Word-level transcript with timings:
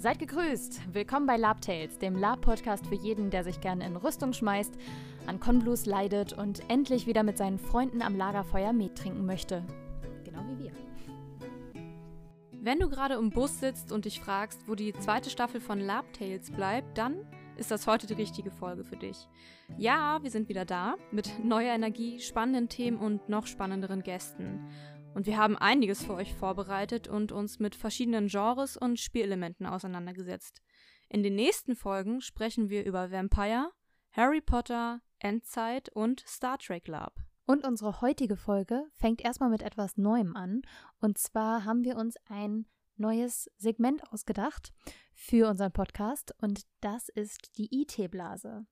Seid 0.00 0.20
gegrüßt! 0.20 0.94
Willkommen 0.94 1.26
bei 1.26 1.36
Lab 1.36 1.60
Tales, 1.60 1.98
dem 1.98 2.14
Lab-Podcast 2.14 2.86
für 2.86 2.94
jeden, 2.94 3.30
der 3.30 3.42
sich 3.42 3.60
gerne 3.60 3.84
in 3.84 3.96
Rüstung 3.96 4.32
schmeißt, 4.32 4.72
an 5.26 5.40
Konblues 5.40 5.86
leidet 5.86 6.34
und 6.34 6.62
endlich 6.70 7.08
wieder 7.08 7.24
mit 7.24 7.36
seinen 7.36 7.58
Freunden 7.58 8.00
am 8.00 8.16
Lagerfeuer 8.16 8.72
Met 8.72 8.94
trinken 8.94 9.26
möchte. 9.26 9.64
Genau 10.22 10.44
wie 10.50 10.66
wir. 10.66 10.72
Wenn 12.52 12.78
du 12.78 12.88
gerade 12.88 13.14
im 13.14 13.30
Bus 13.30 13.58
sitzt 13.58 13.90
und 13.90 14.04
dich 14.04 14.20
fragst, 14.20 14.68
wo 14.68 14.76
die 14.76 14.92
zweite 14.92 15.30
Staffel 15.30 15.60
von 15.60 15.80
Lab 15.80 16.12
Tales 16.12 16.52
bleibt, 16.52 16.96
dann 16.96 17.26
ist 17.56 17.72
das 17.72 17.88
heute 17.88 18.06
die 18.06 18.14
richtige 18.14 18.52
Folge 18.52 18.84
für 18.84 18.96
dich. 18.96 19.26
Ja, 19.78 20.22
wir 20.22 20.30
sind 20.30 20.48
wieder 20.48 20.64
da 20.64 20.94
mit 21.10 21.44
neuer 21.44 21.74
Energie, 21.74 22.20
spannenden 22.20 22.68
Themen 22.68 22.98
und 22.98 23.28
noch 23.28 23.48
spannenderen 23.48 24.04
Gästen. 24.04 24.64
Und 25.18 25.26
wir 25.26 25.36
haben 25.36 25.58
einiges 25.58 26.04
für 26.04 26.14
euch 26.14 26.32
vorbereitet 26.32 27.08
und 27.08 27.32
uns 27.32 27.58
mit 27.58 27.74
verschiedenen 27.74 28.28
Genres 28.28 28.76
und 28.76 29.00
Spielelementen 29.00 29.66
auseinandergesetzt. 29.66 30.62
In 31.08 31.24
den 31.24 31.34
nächsten 31.34 31.74
Folgen 31.74 32.20
sprechen 32.20 32.70
wir 32.70 32.84
über 32.84 33.10
Vampire, 33.10 33.72
Harry 34.12 34.40
Potter, 34.40 35.00
Endzeit 35.18 35.88
und 35.88 36.22
Star 36.24 36.56
Trek 36.58 36.86
Lab. 36.86 37.16
Und 37.46 37.64
unsere 37.64 38.00
heutige 38.00 38.36
Folge 38.36 38.84
fängt 38.92 39.20
erstmal 39.20 39.50
mit 39.50 39.62
etwas 39.62 39.96
Neuem 39.96 40.36
an. 40.36 40.62
Und 41.00 41.18
zwar 41.18 41.64
haben 41.64 41.82
wir 41.82 41.96
uns 41.96 42.14
ein 42.28 42.66
neues 42.96 43.50
Segment 43.56 44.04
ausgedacht 44.12 44.72
für 45.14 45.48
unseren 45.50 45.72
Podcast 45.72 46.32
und 46.40 46.62
das 46.80 47.08
ist 47.08 47.58
die 47.58 47.82
IT-Blase. 47.82 48.66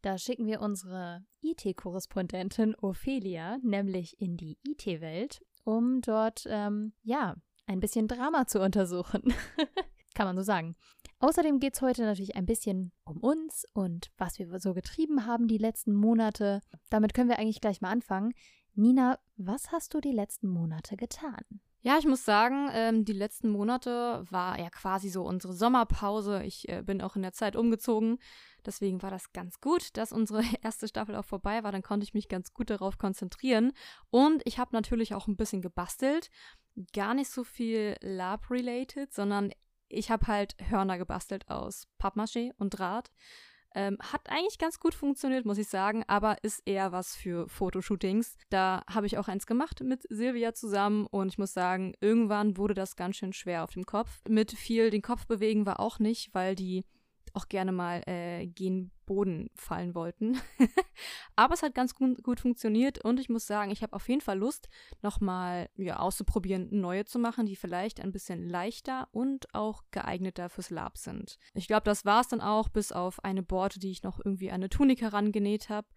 Da 0.00 0.18
schicken 0.18 0.46
wir 0.46 0.62
unsere 0.62 1.24
IT-Korrespondentin 1.42 2.74
Ophelia 2.74 3.58
nämlich 3.62 4.20
in 4.20 4.36
die 4.36 4.58
IT-Welt 4.66 5.42
um 5.64 6.00
dort, 6.00 6.44
ähm, 6.48 6.92
ja, 7.02 7.36
ein 7.66 7.80
bisschen 7.80 8.08
Drama 8.08 8.46
zu 8.46 8.60
untersuchen. 8.60 9.34
Kann 10.14 10.26
man 10.26 10.36
so 10.36 10.42
sagen. 10.42 10.76
Außerdem 11.20 11.60
geht 11.60 11.74
es 11.74 11.82
heute 11.82 12.02
natürlich 12.02 12.34
ein 12.34 12.46
bisschen 12.46 12.92
um 13.04 13.18
uns 13.18 13.64
und 13.72 14.10
was 14.18 14.38
wir 14.38 14.58
so 14.58 14.74
getrieben 14.74 15.24
haben 15.24 15.46
die 15.46 15.58
letzten 15.58 15.94
Monate. 15.94 16.60
Damit 16.90 17.14
können 17.14 17.28
wir 17.28 17.38
eigentlich 17.38 17.60
gleich 17.60 17.80
mal 17.80 17.90
anfangen. 17.90 18.34
Nina, 18.74 19.18
was 19.36 19.70
hast 19.70 19.94
du 19.94 20.00
die 20.00 20.12
letzten 20.12 20.48
Monate 20.48 20.96
getan? 20.96 21.60
Ja, 21.84 21.98
ich 21.98 22.06
muss 22.06 22.24
sagen, 22.24 22.68
ähm, 22.72 23.04
die 23.04 23.12
letzten 23.12 23.48
Monate 23.50 24.24
war 24.30 24.56
ja 24.58 24.70
quasi 24.70 25.08
so 25.08 25.24
unsere 25.24 25.52
Sommerpause. 25.52 26.44
Ich 26.44 26.68
äh, 26.68 26.82
bin 26.82 27.02
auch 27.02 27.16
in 27.16 27.22
der 27.22 27.32
Zeit 27.32 27.56
umgezogen. 27.56 28.18
Deswegen 28.64 29.02
war 29.02 29.10
das 29.10 29.32
ganz 29.32 29.60
gut, 29.60 29.96
dass 29.96 30.12
unsere 30.12 30.42
erste 30.62 30.86
Staffel 30.86 31.16
auch 31.16 31.24
vorbei 31.24 31.64
war. 31.64 31.72
Dann 31.72 31.82
konnte 31.82 32.04
ich 32.04 32.14
mich 32.14 32.28
ganz 32.28 32.54
gut 32.54 32.70
darauf 32.70 32.98
konzentrieren. 32.98 33.72
Und 34.10 34.42
ich 34.44 34.60
habe 34.60 34.70
natürlich 34.72 35.12
auch 35.14 35.26
ein 35.26 35.36
bisschen 35.36 35.60
gebastelt. 35.60 36.30
Gar 36.92 37.14
nicht 37.14 37.30
so 37.30 37.42
viel 37.42 37.96
Lab-related, 38.00 39.12
sondern 39.12 39.50
ich 39.88 40.10
habe 40.12 40.28
halt 40.28 40.54
Hörner 40.60 40.98
gebastelt 40.98 41.50
aus 41.50 41.88
Pappmaché 42.00 42.52
und 42.58 42.78
Draht. 42.78 43.10
Ähm, 43.74 43.98
hat 44.00 44.28
eigentlich 44.28 44.58
ganz 44.58 44.78
gut 44.78 44.94
funktioniert, 44.94 45.44
muss 45.44 45.58
ich 45.58 45.68
sagen, 45.68 46.04
aber 46.06 46.36
ist 46.42 46.62
eher 46.66 46.92
was 46.92 47.14
für 47.14 47.48
Fotoshootings. 47.48 48.36
Da 48.50 48.82
habe 48.88 49.06
ich 49.06 49.18
auch 49.18 49.28
eins 49.28 49.46
gemacht 49.46 49.82
mit 49.82 50.02
Silvia 50.08 50.54
zusammen 50.54 51.06
und 51.06 51.28
ich 51.28 51.38
muss 51.38 51.52
sagen, 51.52 51.94
irgendwann 52.00 52.56
wurde 52.56 52.74
das 52.74 52.96
ganz 52.96 53.16
schön 53.16 53.32
schwer 53.32 53.64
auf 53.64 53.70
dem 53.70 53.84
Kopf. 53.84 54.20
Mit 54.28 54.52
viel 54.52 54.90
den 54.90 55.02
Kopf 55.02 55.26
bewegen 55.26 55.66
war 55.66 55.80
auch 55.80 55.98
nicht, 55.98 56.34
weil 56.34 56.54
die 56.54 56.84
auch 57.34 57.48
gerne 57.48 57.72
mal 57.72 58.02
äh, 58.06 58.46
gen 58.46 58.90
Boden 59.06 59.50
fallen 59.54 59.94
wollten. 59.94 60.40
Aber 61.36 61.54
es 61.54 61.62
hat 61.62 61.74
ganz 61.74 61.94
gut, 61.94 62.22
gut, 62.22 62.40
funktioniert 62.40 63.04
und 63.04 63.20
ich 63.20 63.28
muss 63.28 63.46
sagen, 63.46 63.70
ich 63.70 63.82
habe 63.82 63.94
auf 63.94 64.08
jeden 64.08 64.20
Fall 64.20 64.38
Lust, 64.38 64.68
nochmal 65.02 65.68
ja, 65.76 65.98
auszuprobieren, 65.98 66.68
neue 66.70 67.04
zu 67.04 67.18
machen, 67.18 67.46
die 67.46 67.56
vielleicht 67.56 68.00
ein 68.00 68.12
bisschen 68.12 68.48
leichter 68.48 69.08
und 69.12 69.54
auch 69.54 69.82
geeigneter 69.90 70.48
fürs 70.48 70.70
Lab 70.70 70.96
sind. 70.98 71.38
Ich 71.54 71.66
glaube, 71.66 71.84
das 71.84 72.04
war 72.04 72.20
es 72.20 72.28
dann 72.28 72.40
auch, 72.40 72.68
bis 72.68 72.92
auf 72.92 73.22
eine 73.24 73.42
Borte, 73.42 73.78
die 73.80 73.90
ich 73.90 74.02
noch 74.02 74.20
irgendwie 74.24 74.50
an 74.50 74.56
eine 74.56 74.68
Tunika 74.68 75.08
rangenäht 75.08 75.68
habe 75.68 75.88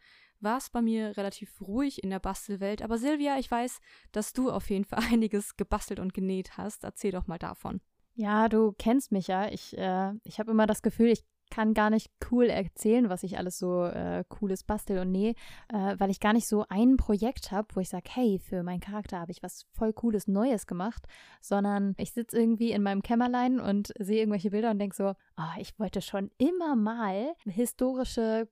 war 0.42 0.58
es 0.58 0.70
bei 0.70 0.82
mir 0.82 1.18
relativ 1.18 1.62
ruhig 1.62 2.04
in 2.04 2.10
der 2.10 2.20
Bastelwelt. 2.20 2.82
Aber 2.82 2.98
Silvia, 2.98 3.38
ich 3.38 3.50
weiß, 3.50 3.80
dass 4.12 4.34
du 4.34 4.52
auf 4.52 4.70
jeden 4.70 4.86
Fall 4.86 5.00
einiges 5.12 5.58
gebastelt 5.58 6.00
und 6.00 6.14
genäht 6.14 6.58
hast. 6.58 6.84
Erzähl 6.84 7.12
doch 7.12 7.28
mal 7.28 7.40
davon. 7.40 7.82
Ja, 8.16 8.48
du 8.48 8.72
kennst 8.78 9.12
mich 9.12 9.28
ja. 9.28 9.50
Ich, 9.50 9.78
äh, 9.78 10.14
ich 10.24 10.40
habe 10.40 10.52
immer 10.52 10.68
das 10.68 10.82
Gefühl, 10.82 11.10
ich 11.10 11.24
kann 11.52 11.74
gar 11.74 11.90
nicht 11.90 12.12
cool 12.32 12.46
erzählen, 12.46 13.10
was 13.10 13.24
ich 13.24 13.38
alles 13.38 13.60
so 13.60 13.84
äh, 13.84 14.24
cooles 14.30 14.64
bastel 14.64 15.00
und 15.00 15.12
nähe, 15.12 15.36
äh, 15.70 15.96
weil 16.00 16.10
ich 16.10 16.20
gar 16.20 16.34
nicht 16.34 16.48
so 16.48 16.66
ein 16.70 16.98
Projekt 16.98 17.52
habe, 17.52 17.68
wo 17.76 17.82
ich 17.82 17.90
sage, 17.90 18.10
hey, 18.10 18.40
für 18.40 18.64
meinen 18.64 18.80
Charakter 18.80 19.20
habe 19.20 19.32
ich 19.32 19.44
was 19.44 19.66
voll 19.74 19.94
cooles 19.94 20.28
Neues 20.28 20.66
gemacht, 20.66 21.06
sondern 21.42 21.94
ich 21.98 22.14
sitze 22.14 22.40
irgendwie 22.40 22.72
in 22.72 22.82
meinem 22.84 23.04
Kämmerlein 23.04 23.60
und 23.60 23.94
sehe 24.00 24.20
irgendwelche 24.20 24.52
Bilder 24.52 24.72
und 24.72 24.80
denke 24.80 24.96
so, 24.96 25.14
oh, 25.38 25.60
ich 25.60 25.78
wollte 25.78 26.02
schon 26.02 26.32
immer 26.38 26.76
mal 26.76 27.34
historische 27.46 28.48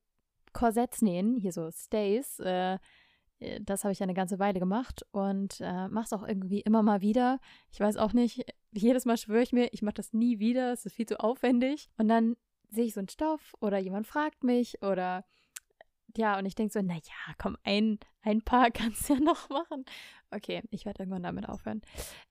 Korsetts 0.53 1.01
nähen, 1.01 1.35
hier 1.35 1.51
so 1.51 1.71
Stays, 1.71 2.39
äh, 2.39 2.77
das 3.61 3.83
habe 3.83 3.91
ich 3.91 4.01
eine 4.01 4.13
ganze 4.13 4.39
Weile 4.39 4.59
gemacht 4.59 5.05
und 5.11 5.59
äh, 5.61 5.87
mache 5.87 6.05
es 6.05 6.13
auch 6.13 6.27
irgendwie 6.27 6.61
immer 6.61 6.83
mal 6.83 7.01
wieder. 7.01 7.39
Ich 7.71 7.79
weiß 7.79 7.97
auch 7.97 8.13
nicht, 8.13 8.45
jedes 8.71 9.05
Mal 9.05 9.17
schwöre 9.17 9.43
ich 9.43 9.53
mir, 9.53 9.69
ich 9.71 9.81
mache 9.81 9.95
das 9.95 10.13
nie 10.13 10.39
wieder, 10.39 10.73
es 10.73 10.85
ist 10.85 10.95
viel 10.95 11.05
zu 11.05 11.19
aufwendig. 11.19 11.89
Und 11.97 12.07
dann 12.07 12.35
sehe 12.69 12.85
ich 12.85 12.93
so 12.93 12.99
einen 12.99 13.09
Stoff 13.09 13.53
oder 13.59 13.77
jemand 13.77 14.07
fragt 14.07 14.43
mich 14.43 14.81
oder 14.81 15.25
ja, 16.15 16.37
und 16.37 16.45
ich 16.45 16.53
denke 16.55 16.71
so, 16.71 16.81
naja, 16.81 17.01
komm, 17.39 17.57
ein, 17.63 17.99
ein 18.21 18.41
paar 18.43 18.69
kannst 18.71 19.09
du 19.09 19.15
ja 19.15 19.19
noch 19.19 19.49
machen. 19.49 19.85
Okay, 20.31 20.61
ich 20.69 20.85
werde 20.85 21.03
irgendwann 21.03 21.23
damit 21.23 21.47
aufhören. 21.47 21.81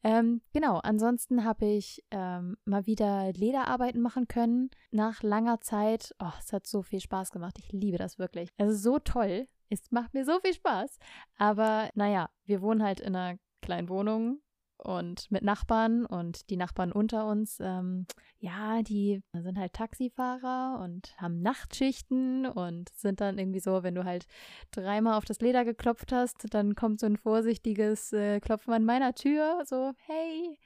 Ähm, 0.02 0.40
genau, 0.52 0.78
ansonsten 0.78 1.44
habe 1.44 1.66
ich 1.66 2.04
ähm, 2.10 2.56
mal 2.64 2.86
wieder 2.86 3.32
Lederarbeiten 3.32 4.00
machen 4.00 4.28
können. 4.28 4.70
Nach 4.90 5.22
langer 5.22 5.60
Zeit. 5.60 6.14
Oh, 6.20 6.32
es 6.38 6.52
hat 6.52 6.66
so 6.66 6.82
viel 6.82 7.00
Spaß 7.00 7.30
gemacht. 7.30 7.58
Ich 7.58 7.72
liebe 7.72 7.98
das 7.98 8.18
wirklich. 8.18 8.50
Es 8.56 8.72
ist 8.72 8.82
so 8.82 8.98
toll. 8.98 9.48
Es 9.72 9.90
macht 9.90 10.14
mir 10.14 10.24
so 10.24 10.38
viel 10.40 10.54
Spaß. 10.54 10.98
Aber 11.36 11.90
naja, 11.94 12.28
wir 12.44 12.60
wohnen 12.62 12.82
halt 12.82 13.00
in 13.00 13.16
einer 13.16 13.38
kleinen 13.62 13.88
Wohnung 13.88 14.40
und 14.76 15.30
mit 15.30 15.42
Nachbarn 15.42 16.04
und 16.04 16.50
die 16.50 16.56
Nachbarn 16.56 16.92
unter 16.92 17.26
uns, 17.26 17.58
ähm, 17.60 18.06
ja, 18.38 18.82
die 18.82 19.22
sind 19.32 19.56
halt 19.56 19.72
Taxifahrer 19.74 20.80
und 20.82 21.14
haben 21.18 21.40
Nachtschichten 21.40 22.46
und 22.46 22.88
sind 22.90 23.20
dann 23.20 23.38
irgendwie 23.38 23.60
so, 23.60 23.82
wenn 23.84 23.94
du 23.94 24.04
halt 24.04 24.26
dreimal 24.72 25.16
auf 25.16 25.24
das 25.24 25.40
Leder 25.40 25.64
geklopft 25.64 26.12
hast, 26.12 26.52
dann 26.52 26.74
kommt 26.74 26.98
so 27.00 27.06
ein 27.06 27.16
vorsichtiges 27.16 28.12
äh, 28.12 28.40
Klopfen 28.40 28.74
an 28.74 28.84
meiner 28.84 29.14
Tür, 29.14 29.62
so, 29.64 29.92
hey, 30.06 30.58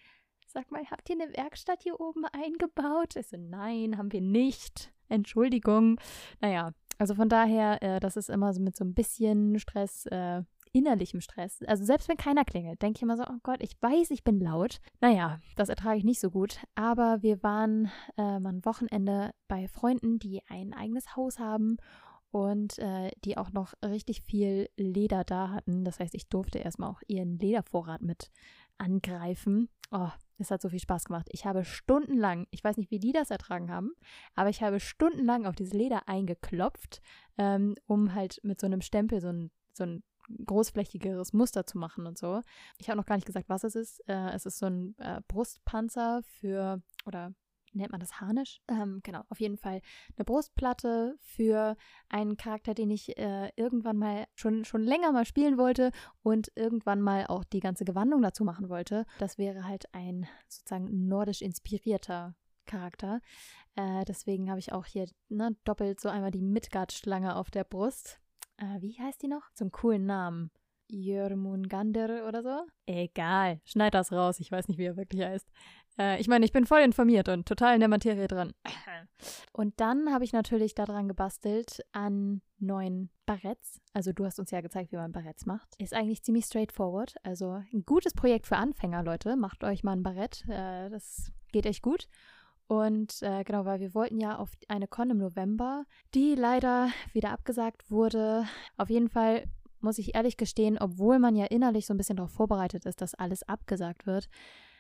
sag 0.47 0.71
mal, 0.71 0.87
habt 0.91 1.11
ihr 1.11 1.21
eine 1.21 1.37
Werkstatt 1.37 1.83
hier 1.83 2.00
oben 2.00 2.25
eingebaut? 2.25 3.17
Ich 3.17 3.28
so, 3.28 3.37
nein, 3.37 3.99
haben 3.99 4.11
wir 4.12 4.23
nicht. 4.23 4.93
Entschuldigung. 5.09 6.00
Naja, 6.41 6.73
also 6.99 7.15
von 7.15 7.29
daher, 7.29 7.83
äh, 7.83 8.01
das 8.01 8.17
ist 8.17 8.31
immer 8.31 8.53
so 8.53 8.61
mit 8.61 8.77
so 8.77 8.84
ein 8.84 8.95
bisschen 8.95 9.59
Stress 9.59 10.07
äh, 10.07 10.43
innerlichem 10.77 11.21
Stress. 11.21 11.62
Also 11.67 11.84
selbst 11.84 12.09
wenn 12.09 12.17
keiner 12.17 12.45
klingelt, 12.45 12.83
denke 12.83 12.99
ich 12.99 13.03
immer 13.03 13.17
so, 13.17 13.25
oh 13.25 13.39
Gott, 13.43 13.62
ich 13.62 13.81
weiß, 13.81 14.11
ich 14.11 14.25
bin 14.25 14.41
laut. 14.41 14.81
Naja, 15.01 15.41
das 15.56 15.69
ertrage 15.69 15.99
ich 15.99 16.05
nicht 16.05 16.21
so 16.21 16.31
gut. 16.31 16.59
Aber 16.75 17.23
wir 17.23 17.43
waren 17.43 17.91
äh, 18.19 18.39
mal 18.39 18.53
ein 18.53 18.65
Wochenende 18.65 19.31
bei 19.49 19.69
Freunden, 19.69 20.19
die 20.19 20.43
ein 20.49 20.75
eigenes 20.75 21.17
Haus 21.17 21.39
haben 21.39 21.79
und 22.31 22.79
äh, 22.79 23.11
die 23.25 23.39
auch 23.39 23.53
noch 23.53 23.73
richtig 23.83 24.23
viel 24.23 24.69
Leder 24.77 25.25
da 25.25 25.51
hatten. 25.51 25.85
Das 25.85 25.99
heißt, 25.99 26.15
ich 26.15 26.29
durfte 26.29 26.59
erstmal 26.59 26.91
auch 26.91 27.01
ihren 27.06 27.39
Ledervorrat 27.39 28.03
mit 28.03 28.31
angreifen. 28.76 29.70
Oh, 29.91 30.11
es 30.38 30.50
hat 30.50 30.62
so 30.62 30.69
viel 30.69 30.81
Spaß 30.81 31.05
gemacht. 31.05 31.29
Ich 31.31 31.44
habe 31.44 31.65
stundenlang, 31.65 32.47
ich 32.50 32.62
weiß 32.62 32.77
nicht, 32.77 32.91
wie 32.91 32.99
die 32.99 33.12
das 33.12 33.31
ertragen 33.31 33.71
haben, 33.71 33.93
aber 34.35 34.50
ich 34.50 34.62
habe 34.62 34.81
stundenlang 34.81 35.47
auf 35.47 35.56
dieses 35.56 35.73
Leder 35.73 36.09
eingeklopft, 36.09 37.00
ähm, 37.38 37.75
um 37.87 38.15
halt 38.15 38.41
mit 38.43 38.61
so 38.61 38.67
einem 38.67 38.81
Stempel 38.81 39.21
so 39.21 39.29
ein, 39.29 39.50
so 39.73 39.85
ein 39.85 40.03
großflächigeres 40.44 41.33
Muster 41.33 41.67
zu 41.67 41.79
machen 41.79 42.06
und 42.06 42.19
so. 42.19 42.43
Ich 42.79 42.88
habe 42.88 42.99
noch 42.99 43.06
gar 43.06 43.15
nicht 43.15 43.27
gesagt, 43.27 43.49
was 43.49 43.65
es 43.65 43.77
ist. 43.77 44.00
Äh, 44.09 44.31
es 44.31 44.47
ist 44.47 44.59
so 44.59 44.67
ein 44.67 44.94
äh, 44.99 45.21
Brustpanzer 45.29 46.23
für, 46.25 46.82
oder 47.05 47.32
nennt 47.73 47.91
man 47.91 48.01
das 48.01 48.21
Harnisch? 48.21 48.61
Ähm, 48.69 49.01
genau, 49.03 49.23
auf 49.29 49.41
jeden 49.41 49.57
Fall 49.57 49.81
eine 50.17 50.25
Brustplatte 50.25 51.17
für 51.21 51.77
einen 52.09 52.37
Charakter, 52.37 52.75
den 52.75 52.91
ich 52.91 53.17
äh, 53.19 53.51
irgendwann 53.57 53.99
mal 53.99 54.27
schon, 54.35 54.65
schon 54.65 54.83
länger 54.83 55.13
mal 55.13 55.25
spielen 55.25 55.59
wollte 55.59 55.91
und 56.23 56.53
irgendwann 56.55 57.01
mal 57.01 57.27
auch 57.27 57.45
die 57.45 57.61
ganze 57.61 57.85
Gewandung 57.85 58.23
dazu 58.23 58.45
machen 58.45 58.69
wollte. 58.69 59.07
Das 59.19 59.39
wäre 59.39 59.65
halt 59.65 59.93
ein 59.93 60.27
sozusagen 60.49 61.09
nordisch 61.09 61.43
inspirierter 61.43 62.35
Charakter. 62.67 63.21
Äh, 63.77 64.05
deswegen 64.05 64.51
habe 64.51 64.59
ich 64.59 64.73
auch 64.73 64.87
hier 64.87 65.07
ne, 65.29 65.57
doppelt 65.65 66.01
so 66.01 66.09
einmal 66.09 66.31
die 66.31 66.43
Midgard-Schlange 66.43 67.37
auf 67.37 67.51
der 67.51 67.65
Brust 67.65 68.21
äh, 68.59 68.81
wie 68.81 68.99
heißt 68.99 69.23
die 69.23 69.29
noch? 69.29 69.51
Zum 69.55 69.71
coolen 69.71 70.07
Namen. 70.07 70.51
Jörmungander 70.89 72.29
oder 72.29 72.43
so? 72.43 72.67
Egal, 72.87 73.61
schneid 73.65 73.95
das 73.95 74.13
raus, 74.13 74.39
ich 74.39 74.53
weiß 74.53 74.69
nicht, 74.69 74.79
wie 74.79 74.85
er 74.85 74.97
wirklich 74.97 75.23
heißt. 75.23 75.49
Äh, 75.98 76.20
ich 76.20 76.28
meine, 76.28 76.44
ich 76.44 76.52
bin 76.52 76.66
voll 76.66 76.81
informiert 76.81 77.28
und 77.28 77.46
total 77.46 77.75
in 77.75 77.81
der 77.81 77.88
Materie 77.88 78.28
dran. 78.28 78.52
Und 79.52 79.81
dann 79.81 80.12
habe 80.12 80.25
ich 80.25 80.32
natürlich 80.32 80.75
daran 80.75 81.08
gebastelt 81.08 81.81
an 81.93 82.43
neuen 82.58 83.10
Barretts. 83.25 83.81
Also 83.94 84.12
du 84.12 84.25
hast 84.25 84.38
uns 84.38 84.50
ja 84.50 84.60
gezeigt, 84.60 84.93
wie 84.93 84.96
man 84.96 85.12
Barretts 85.12 85.46
macht. 85.46 85.69
Ist 85.78 85.94
eigentlich 85.94 86.22
ziemlich 86.22 86.44
straightforward. 86.44 87.14
Also 87.22 87.62
ein 87.72 87.84
gutes 87.87 88.12
Projekt 88.12 88.46
für 88.46 88.56
Anfänger, 88.56 89.02
Leute. 89.02 89.37
Macht 89.37 89.64
euch 89.64 89.82
mal 89.82 89.93
ein 89.93 90.02
Barett. 90.02 90.44
Äh, 90.48 90.90
das 90.90 91.32
geht 91.52 91.66
echt 91.66 91.82
gut. 91.82 92.08
Und 92.69 93.22
äh, 93.22 93.44
genau, 93.44 93.64
weil 93.64 93.81
wir 93.81 93.94
wollten 93.94 94.19
ja 94.19 94.37
auf 94.37 94.50
eine 94.69 94.88
Con 94.88 95.10
im 95.10 95.19
November, 95.19 95.84
die 96.14 96.34
leider 96.34 96.88
wieder 97.12 97.31
abgesagt 97.31 97.90
wurde. 97.90 98.44
Auf 98.76 98.90
jeden 98.90 99.08
Fall 99.08 99.44
muss 99.81 99.98
ich 99.98 100.14
ehrlich 100.14 100.37
gestehen, 100.37 100.78
obwohl 100.78 101.19
man 101.19 101.37
ja 101.37 101.46
innerlich 101.46 101.87
so 101.87 101.94
ein 101.94 101.96
bisschen 101.96 102.16
darauf 102.16 102.32
vorbereitet 102.32 102.84
ist, 102.87 103.00
dass 103.00 103.14
alles 103.14 103.44
abgesagt 103.44 104.06
wird, 104.06 104.28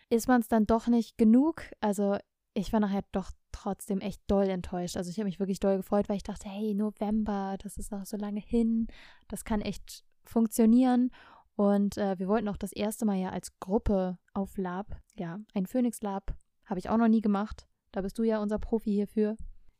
ist 0.08 0.28
man 0.28 0.40
es 0.40 0.48
dann 0.48 0.66
doch 0.66 0.86
nicht 0.86 1.18
genug. 1.18 1.62
Also 1.80 2.18
ich 2.54 2.72
war 2.72 2.80
nachher 2.80 3.04
doch 3.12 3.30
trotzdem 3.52 4.00
echt 4.00 4.22
doll 4.26 4.48
enttäuscht. 4.48 4.96
Also 4.96 5.10
ich 5.10 5.18
habe 5.18 5.26
mich 5.26 5.40
wirklich 5.40 5.60
doll 5.60 5.76
gefreut, 5.76 6.08
weil 6.08 6.16
ich 6.16 6.22
dachte, 6.22 6.48
hey, 6.48 6.74
November, 6.74 7.56
das 7.62 7.76
ist 7.76 7.90
noch 7.90 8.04
so 8.06 8.16
lange 8.16 8.40
hin, 8.40 8.86
das 9.28 9.44
kann 9.44 9.60
echt 9.60 10.04
funktionieren. 10.24 11.10
Und 11.54 11.96
äh, 11.96 12.18
wir 12.18 12.28
wollten 12.28 12.48
auch 12.48 12.56
das 12.56 12.72
erste 12.72 13.06
Mal 13.06 13.16
ja 13.16 13.30
als 13.30 13.58
Gruppe 13.60 14.18
auf 14.34 14.58
Lab, 14.58 15.00
ja, 15.16 15.40
ein 15.54 15.66
Phoenix 15.66 16.02
Lab, 16.02 16.36
habe 16.66 16.78
ich 16.78 16.90
auch 16.90 16.98
noch 16.98 17.08
nie 17.08 17.22
gemacht. 17.22 17.66
Da 17.92 18.02
bist 18.02 18.18
du 18.18 18.24
ja 18.24 18.40
unser 18.40 18.58
Profi 18.58 18.90
hierfür. 18.90 19.36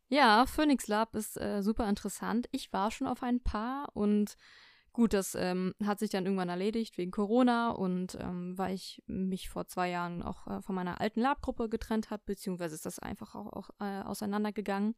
Ja, 0.09 0.47
Phoenix 0.47 0.87
Lab 0.87 1.15
ist 1.15 1.39
äh, 1.39 1.63
super 1.63 1.89
interessant. 1.89 2.47
Ich 2.53 2.73
war 2.73 2.91
schon 2.91 3.07
auf 3.07 3.23
ein 3.23 3.41
paar 3.41 3.89
und 3.95 4.37
gut, 4.97 5.13
das 5.13 5.35
ähm, 5.35 5.75
hat 5.85 5.99
sich 5.99 6.09
dann 6.09 6.25
irgendwann 6.25 6.49
erledigt 6.49 6.97
wegen 6.97 7.11
Corona 7.11 7.69
und 7.69 8.17
ähm, 8.19 8.57
weil 8.57 8.75
ich 8.75 9.03
mich 9.07 9.51
vor 9.51 9.67
zwei 9.67 9.91
Jahren 9.91 10.23
auch 10.23 10.47
äh, 10.47 10.63
von 10.63 10.75
meiner 10.75 11.03
alten 11.03 11.21
Lab-Gruppe 11.21 11.69
getrennt 11.69 12.09
habe, 12.09 12.23
beziehungsweise 12.25 12.75
ist 12.75 12.87
das 12.87 12.99
einfach 12.99 13.35
auch, 13.35 13.53
auch 13.53 13.71
äh, 13.79 14.01
auseinandergegangen. 14.01 14.95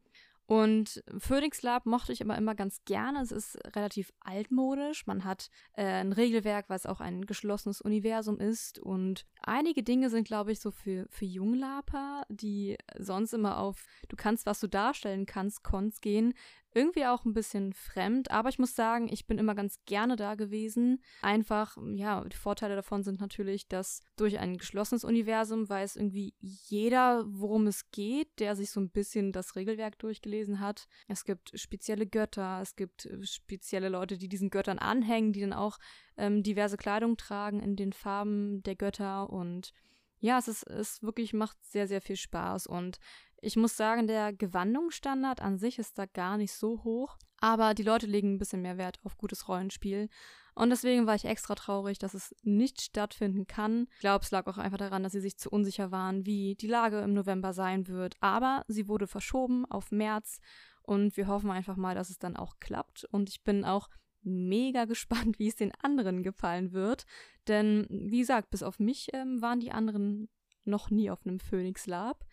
Und 0.46 1.02
Phoenix 1.18 1.62
Lab 1.62 1.84
mochte 1.84 2.12
ich 2.12 2.20
immer 2.22 2.38
immer 2.38 2.54
ganz 2.54 2.84
gerne. 2.86 3.20
Es 3.20 3.32
ist 3.32 3.58
relativ 3.76 4.12
altmodisch. 4.20 5.06
Man 5.06 5.24
hat 5.24 5.50
äh, 5.74 5.84
ein 5.84 6.12
Regelwerk, 6.12 6.70
was 6.70 6.86
auch 6.86 7.00
ein 7.00 7.26
geschlossenes 7.26 7.82
Universum 7.82 8.38
ist. 8.38 8.78
Und 8.78 9.26
einige 9.42 9.82
Dinge 9.82 10.08
sind, 10.10 10.26
glaube 10.26 10.52
ich, 10.52 10.60
so 10.60 10.70
für, 10.70 11.06
für 11.10 11.26
Junglaper, 11.26 12.22
die 12.30 12.78
sonst 12.98 13.34
immer 13.34 13.58
auf 13.58 13.84
du 14.08 14.16
kannst, 14.16 14.46
was 14.46 14.60
du 14.60 14.68
darstellen 14.68 15.26
kannst, 15.26 15.64
Cons 15.64 16.00
gehen, 16.00 16.32
irgendwie 16.78 17.06
auch 17.06 17.24
ein 17.24 17.34
bisschen 17.34 17.72
fremd, 17.72 18.30
aber 18.30 18.48
ich 18.48 18.58
muss 18.58 18.76
sagen, 18.76 19.08
ich 19.10 19.26
bin 19.26 19.38
immer 19.38 19.56
ganz 19.56 19.80
gerne 19.84 20.14
da 20.14 20.36
gewesen. 20.36 21.02
Einfach, 21.22 21.76
ja, 21.94 22.24
die 22.24 22.36
Vorteile 22.36 22.76
davon 22.76 23.02
sind 23.02 23.20
natürlich, 23.20 23.66
dass 23.66 24.00
durch 24.16 24.38
ein 24.38 24.56
geschlossenes 24.56 25.02
Universum 25.02 25.68
weiß 25.68 25.96
irgendwie 25.96 26.34
jeder, 26.40 27.24
worum 27.26 27.66
es 27.66 27.90
geht, 27.90 28.38
der 28.38 28.54
sich 28.54 28.70
so 28.70 28.80
ein 28.80 28.90
bisschen 28.90 29.32
das 29.32 29.56
Regelwerk 29.56 29.98
durchgelesen 29.98 30.60
hat. 30.60 30.86
Es 31.08 31.24
gibt 31.24 31.58
spezielle 31.58 32.06
Götter, 32.06 32.60
es 32.62 32.76
gibt 32.76 33.06
äh, 33.06 33.24
spezielle 33.24 33.88
Leute, 33.88 34.16
die 34.16 34.28
diesen 34.28 34.50
Göttern 34.50 34.78
anhängen, 34.78 35.32
die 35.32 35.40
dann 35.40 35.52
auch 35.52 35.78
ähm, 36.16 36.44
diverse 36.44 36.76
Kleidung 36.76 37.16
tragen 37.16 37.60
in 37.60 37.74
den 37.74 37.92
Farben 37.92 38.62
der 38.62 38.76
Götter 38.76 39.30
und 39.30 39.72
ja, 40.20 40.38
es 40.38 40.48
ist, 40.48 40.64
es 40.64 41.02
wirklich 41.02 41.32
macht 41.32 41.62
sehr, 41.64 41.86
sehr 41.86 42.00
viel 42.00 42.16
Spaß 42.16 42.66
und 42.66 42.98
ich 43.40 43.56
muss 43.56 43.76
sagen, 43.76 44.06
der 44.06 44.32
Gewandungsstandard 44.32 45.40
an 45.40 45.58
sich 45.58 45.78
ist 45.78 45.98
da 45.98 46.06
gar 46.06 46.36
nicht 46.36 46.52
so 46.52 46.82
hoch, 46.84 47.16
aber 47.40 47.74
die 47.74 47.82
Leute 47.82 48.06
legen 48.06 48.34
ein 48.34 48.38
bisschen 48.38 48.62
mehr 48.62 48.78
Wert 48.78 48.98
auf 49.04 49.16
gutes 49.16 49.48
Rollenspiel. 49.48 50.08
Und 50.54 50.70
deswegen 50.70 51.06
war 51.06 51.14
ich 51.14 51.24
extra 51.24 51.54
traurig, 51.54 52.00
dass 52.00 52.14
es 52.14 52.34
nicht 52.42 52.80
stattfinden 52.80 53.46
kann. 53.46 53.86
Ich 53.94 54.00
glaube, 54.00 54.24
es 54.24 54.32
lag 54.32 54.48
auch 54.48 54.58
einfach 54.58 54.78
daran, 54.78 55.04
dass 55.04 55.12
sie 55.12 55.20
sich 55.20 55.38
zu 55.38 55.50
unsicher 55.50 55.92
waren, 55.92 56.26
wie 56.26 56.56
die 56.56 56.66
Lage 56.66 56.98
im 56.98 57.14
November 57.14 57.52
sein 57.52 57.86
wird. 57.86 58.16
Aber 58.20 58.64
sie 58.66 58.88
wurde 58.88 59.06
verschoben 59.06 59.66
auf 59.66 59.92
März 59.92 60.40
und 60.82 61.16
wir 61.16 61.28
hoffen 61.28 61.52
einfach 61.52 61.76
mal, 61.76 61.94
dass 61.94 62.10
es 62.10 62.18
dann 62.18 62.36
auch 62.36 62.58
klappt. 62.58 63.04
Und 63.12 63.28
ich 63.28 63.44
bin 63.44 63.64
auch 63.64 63.88
mega 64.22 64.84
gespannt, 64.86 65.38
wie 65.38 65.46
es 65.46 65.54
den 65.54 65.72
anderen 65.80 66.24
gefallen 66.24 66.72
wird. 66.72 67.04
Denn, 67.46 67.86
wie 67.88 68.18
gesagt, 68.18 68.50
bis 68.50 68.64
auf 68.64 68.80
mich 68.80 69.10
ähm, 69.12 69.40
waren 69.40 69.60
die 69.60 69.70
anderen 69.70 70.28
noch 70.64 70.90
nie 70.90 71.08
auf 71.08 71.24
einem 71.24 71.38
Phoenix 71.38 71.86
Lab. 71.86 72.24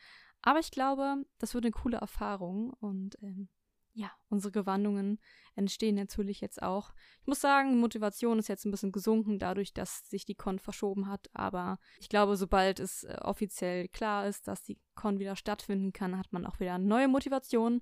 Aber 0.46 0.60
ich 0.60 0.72
glaube, 0.72 1.26
das 1.40 1.56
wird 1.56 1.66
eine 1.66 1.72
coole 1.72 1.98
Erfahrung 1.98 2.70
und 2.80 3.18
ähm, 3.22 3.50
ja, 3.94 4.12
unsere 4.30 4.52
Gewandungen 4.52 5.20
entstehen 5.56 5.96
natürlich 5.96 6.40
jetzt 6.40 6.62
auch. 6.62 6.94
Ich 7.22 7.28
muss 7.28 7.42
sagen, 7.42 7.80
Motivation 7.80 8.38
ist 8.38 8.48
jetzt 8.48 8.66
ein 8.66 8.72
bisschen 8.72 8.92
gesunken, 8.92 9.40
dadurch, 9.40 9.74
dass 9.74 10.08
sich 10.08 10.26
die 10.26 10.36
Con 10.36 10.60
verschoben 10.60 11.08
hat. 11.08 11.30
Aber 11.34 11.80
ich 12.00 12.10
glaube, 12.10 12.38
sobald 12.38 12.80
es 12.80 13.06
äh, 13.06 13.18
offiziell 13.22 13.88
klar 13.88 14.28
ist, 14.28 14.48
dass 14.48 14.64
die 14.64 14.80
Con 14.94 15.18
wieder 15.18 15.36
stattfinden 15.36 15.94
kann, 15.94 16.18
hat 16.18 16.32
man 16.32 16.46
auch 16.46 16.60
wieder 16.60 16.78
neue 16.78 17.08
Motivation. 17.08 17.82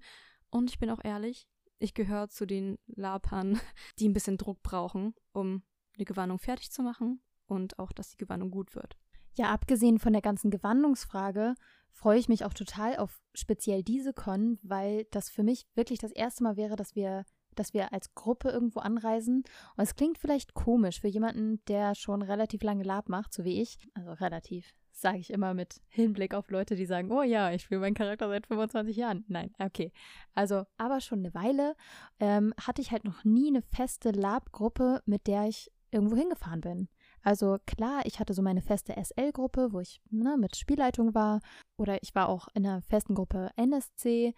Und 0.49 0.69
ich 0.69 0.79
bin 0.79 0.89
auch 0.89 1.03
ehrlich, 1.03 1.47
ich 1.79 1.93
gehöre 1.93 2.29
zu 2.29 2.45
den 2.45 2.77
Lapern, 2.85 3.59
die 3.99 4.07
ein 4.07 4.13
bisschen 4.13 4.37
Druck 4.37 4.63
brauchen, 4.63 5.15
um 5.33 5.63
eine 5.95 6.05
Gewandung 6.05 6.39
fertig 6.39 6.71
zu 6.71 6.81
machen 6.81 7.21
und 7.45 7.77
auch, 7.77 7.91
dass 7.91 8.11
die 8.11 8.17
Gewandung 8.17 8.51
gut 8.51 8.73
wird. 8.73 8.97
Ja, 9.35 9.51
abgesehen 9.51 9.99
von 9.99 10.13
der 10.13 10.21
ganzen 10.21 10.51
Gewandungsfrage 10.51 11.55
freue 11.91 12.19
ich 12.19 12.29
mich 12.29 12.45
auch 12.45 12.53
total 12.53 12.97
auf 12.97 13.21
speziell 13.33 13.83
diese 13.83 14.13
Con, 14.13 14.59
weil 14.61 15.05
das 15.11 15.29
für 15.29 15.43
mich 15.43 15.65
wirklich 15.75 15.99
das 15.99 16.11
erste 16.11 16.43
Mal 16.43 16.57
wäre, 16.57 16.75
dass 16.75 16.95
wir 16.95 17.25
dass 17.55 17.73
wir 17.73 17.93
als 17.93 18.13
Gruppe 18.15 18.49
irgendwo 18.49 18.79
anreisen. 18.79 19.43
Und 19.75 19.83
es 19.83 19.95
klingt 19.95 20.17
vielleicht 20.17 20.53
komisch 20.53 21.01
für 21.01 21.07
jemanden, 21.07 21.63
der 21.67 21.95
schon 21.95 22.21
relativ 22.21 22.63
lange 22.63 22.83
Lab 22.83 23.09
macht, 23.09 23.33
so 23.33 23.43
wie 23.43 23.61
ich. 23.61 23.77
Also 23.93 24.13
relativ, 24.13 24.73
sage 24.91 25.19
ich 25.19 25.31
immer 25.31 25.53
mit 25.53 25.81
Hinblick 25.87 26.33
auf 26.33 26.49
Leute, 26.49 26.75
die 26.75 26.85
sagen, 26.85 27.11
oh 27.11 27.21
ja, 27.21 27.51
ich 27.51 27.63
spiele 27.63 27.81
meinen 27.81 27.93
Charakter 27.93 28.27
seit 28.27 28.47
25 28.47 28.95
Jahren. 28.95 29.25
Nein, 29.27 29.53
okay. 29.59 29.91
Also, 30.33 30.65
aber 30.77 31.01
schon 31.01 31.19
eine 31.19 31.33
Weile 31.33 31.75
ähm, 32.19 32.53
hatte 32.59 32.81
ich 32.81 32.91
halt 32.91 33.05
noch 33.05 33.23
nie 33.23 33.49
eine 33.49 33.61
feste 33.61 34.11
Lab-Gruppe, 34.11 35.01
mit 35.05 35.27
der 35.27 35.47
ich 35.47 35.71
irgendwo 35.91 36.15
hingefahren 36.15 36.61
bin. 36.61 36.89
Also 37.23 37.57
klar, 37.65 38.01
ich 38.05 38.19
hatte 38.19 38.33
so 38.33 38.41
meine 38.41 38.61
feste 38.61 38.93
SL-Gruppe, 39.01 39.71
wo 39.71 39.79
ich 39.79 40.01
ne, 40.11 40.35
mit 40.37 40.57
Spielleitung 40.57 41.15
war. 41.15 41.39
Oder 41.77 42.03
ich 42.03 42.13
war 42.13 42.27
auch 42.27 42.49
in 42.53 42.67
einer 42.67 42.81
festen 42.81 43.15
Gruppe 43.15 43.49
NSC, 43.55 44.35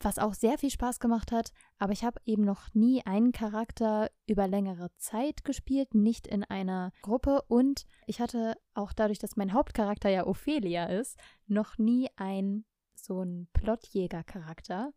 was 0.00 0.18
auch 0.18 0.32
sehr 0.32 0.56
viel 0.58 0.70
Spaß 0.70 1.00
gemacht 1.00 1.32
hat. 1.32 1.52
Aber 1.78 1.92
ich 1.92 2.02
habe 2.02 2.20
eben 2.24 2.44
noch 2.44 2.72
nie 2.72 3.04
einen 3.04 3.32
Charakter 3.32 4.10
über 4.26 4.48
längere 4.48 4.88
Zeit 4.96 5.44
gespielt, 5.44 5.94
nicht 5.94 6.26
in 6.26 6.44
einer 6.44 6.92
Gruppe. 7.02 7.42
Und 7.48 7.84
ich 8.06 8.20
hatte 8.20 8.56
auch 8.72 8.94
dadurch, 8.94 9.18
dass 9.18 9.36
mein 9.36 9.52
Hauptcharakter 9.52 10.08
ja 10.08 10.26
Ophelia 10.26 10.86
ist, 10.86 11.18
noch 11.46 11.76
nie 11.76 12.08
einen 12.16 12.64
so 12.94 13.20
einen 13.20 13.48
Plotjäger-Charakter. 13.52 14.94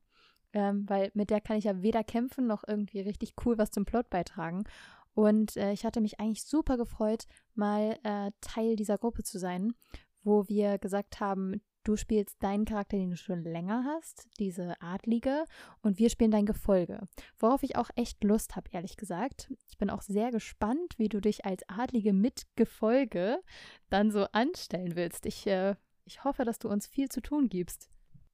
Ähm, 0.53 0.86
weil 0.88 1.12
mit 1.13 1.29
der 1.29 1.41
kann 1.41 1.57
ich 1.57 1.65
ja 1.65 1.81
weder 1.81 2.05
kämpfen 2.05 2.48
noch 2.48 2.63
irgendwie 2.65 3.01
richtig 3.01 3.34
cool 3.46 3.57
was 3.57 3.69
zum 3.69 3.84
Plot 3.84 4.10
beitragen. 4.10 4.63
Und 5.17 5.57
äh, 5.57 5.71
ich 5.71 5.83
hatte 5.83 6.00
mich 6.00 6.19
eigentlich 6.19 6.43
super 6.43 6.77
gefreut, 6.77 7.25
mal 7.55 7.97
äh, 8.03 8.29
Teil 8.39 8.75
dieser 8.75 9.00
Gruppe 9.00 9.24
zu 9.24 9.39
sein, 9.39 9.74
wo 10.21 10.47
wir 10.47 10.77
gesagt 10.77 11.19
haben, 11.19 11.59
du 11.83 11.95
spielst 11.95 12.38
deinen 12.43 12.65
Charakter, 12.65 12.97
den 12.97 13.09
du 13.09 13.17
schon 13.17 13.41
länger 13.41 13.83
hast, 13.83 14.27
diese 14.38 14.79
Adlige, 14.79 15.45
und 15.81 15.97
wir 15.97 16.12
spielen 16.12 16.29
dein 16.29 16.45
Gefolge. 16.45 17.01
Worauf 17.39 17.63
ich 17.63 17.77
auch 17.77 17.89
echt 17.95 18.24
Lust 18.24 18.55
habe, 18.55 18.69
ehrlich 18.71 18.95
gesagt. 18.95 19.51
Ich 19.67 19.79
bin 19.79 19.89
auch 19.89 20.03
sehr 20.03 20.29
gespannt, 20.29 20.93
wie 21.00 21.09
du 21.09 21.19
dich 21.19 21.45
als 21.45 21.67
Adlige 21.67 22.13
mit 22.13 22.43
Gefolge 22.55 23.39
dann 23.89 24.12
so 24.12 24.25
anstellen 24.33 24.95
willst. 24.95 25.25
Ich, 25.25 25.47
äh, 25.47 25.74
ich 26.05 26.25
hoffe, 26.25 26.45
dass 26.45 26.59
du 26.59 26.69
uns 26.69 26.86
viel 26.86 27.09
zu 27.09 27.21
tun 27.21 27.50
gibst. 27.50 27.89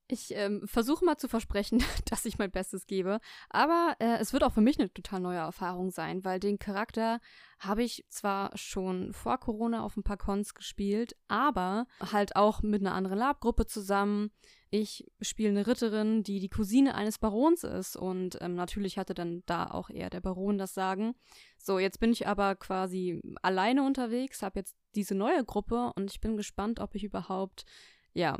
Ich 0.07 0.35
ähm, 0.35 0.67
versuche 0.67 1.05
mal 1.05 1.17
zu 1.17 1.27
versprechen, 1.27 1.81
dass 2.09 2.25
ich 2.25 2.37
mein 2.37 2.51
Bestes 2.51 2.87
gebe. 2.87 3.19
Aber 3.49 3.95
äh, 3.99 4.17
es 4.19 4.33
wird 4.33 4.43
auch 4.43 4.53
für 4.53 4.61
mich 4.61 4.79
eine 4.79 4.93
total 4.93 5.21
neue 5.21 5.37
Erfahrung 5.37 5.91
sein, 5.91 6.25
weil 6.25 6.39
den 6.39 6.59
Charakter 6.59 7.19
habe 7.59 7.83
ich 7.83 8.05
zwar 8.09 8.55
schon 8.57 9.13
vor 9.13 9.37
Corona 9.39 9.83
auf 9.83 9.95
ein 9.95 10.03
paar 10.03 10.17
Cons 10.17 10.53
gespielt, 10.53 11.15
aber 11.29 11.87
halt 12.11 12.35
auch 12.35 12.61
mit 12.61 12.81
einer 12.81 12.93
anderen 12.93 13.17
Lab-Gruppe 13.17 13.65
zusammen. 13.65 14.31
Ich 14.69 15.05
spiele 15.21 15.49
eine 15.49 15.67
Ritterin, 15.67 16.23
die 16.23 16.39
die 16.39 16.49
Cousine 16.49 16.95
eines 16.95 17.19
Barons 17.19 17.63
ist 17.63 17.95
und 17.95 18.37
ähm, 18.41 18.55
natürlich 18.55 18.97
hatte 18.97 19.13
dann 19.13 19.43
da 19.45 19.67
auch 19.67 19.89
eher 19.89 20.09
der 20.09 20.19
Baron 20.19 20.57
das 20.57 20.73
Sagen. 20.73 21.13
So, 21.57 21.79
jetzt 21.79 21.99
bin 21.99 22.11
ich 22.11 22.27
aber 22.27 22.55
quasi 22.55 23.21
alleine 23.41 23.85
unterwegs, 23.85 24.41
habe 24.41 24.59
jetzt 24.59 24.75
diese 24.95 25.15
neue 25.15 25.45
Gruppe 25.45 25.93
und 25.95 26.11
ich 26.11 26.19
bin 26.19 26.35
gespannt, 26.35 26.79
ob 26.79 26.95
ich 26.95 27.03
überhaupt 27.03 27.65
ja, 28.13 28.37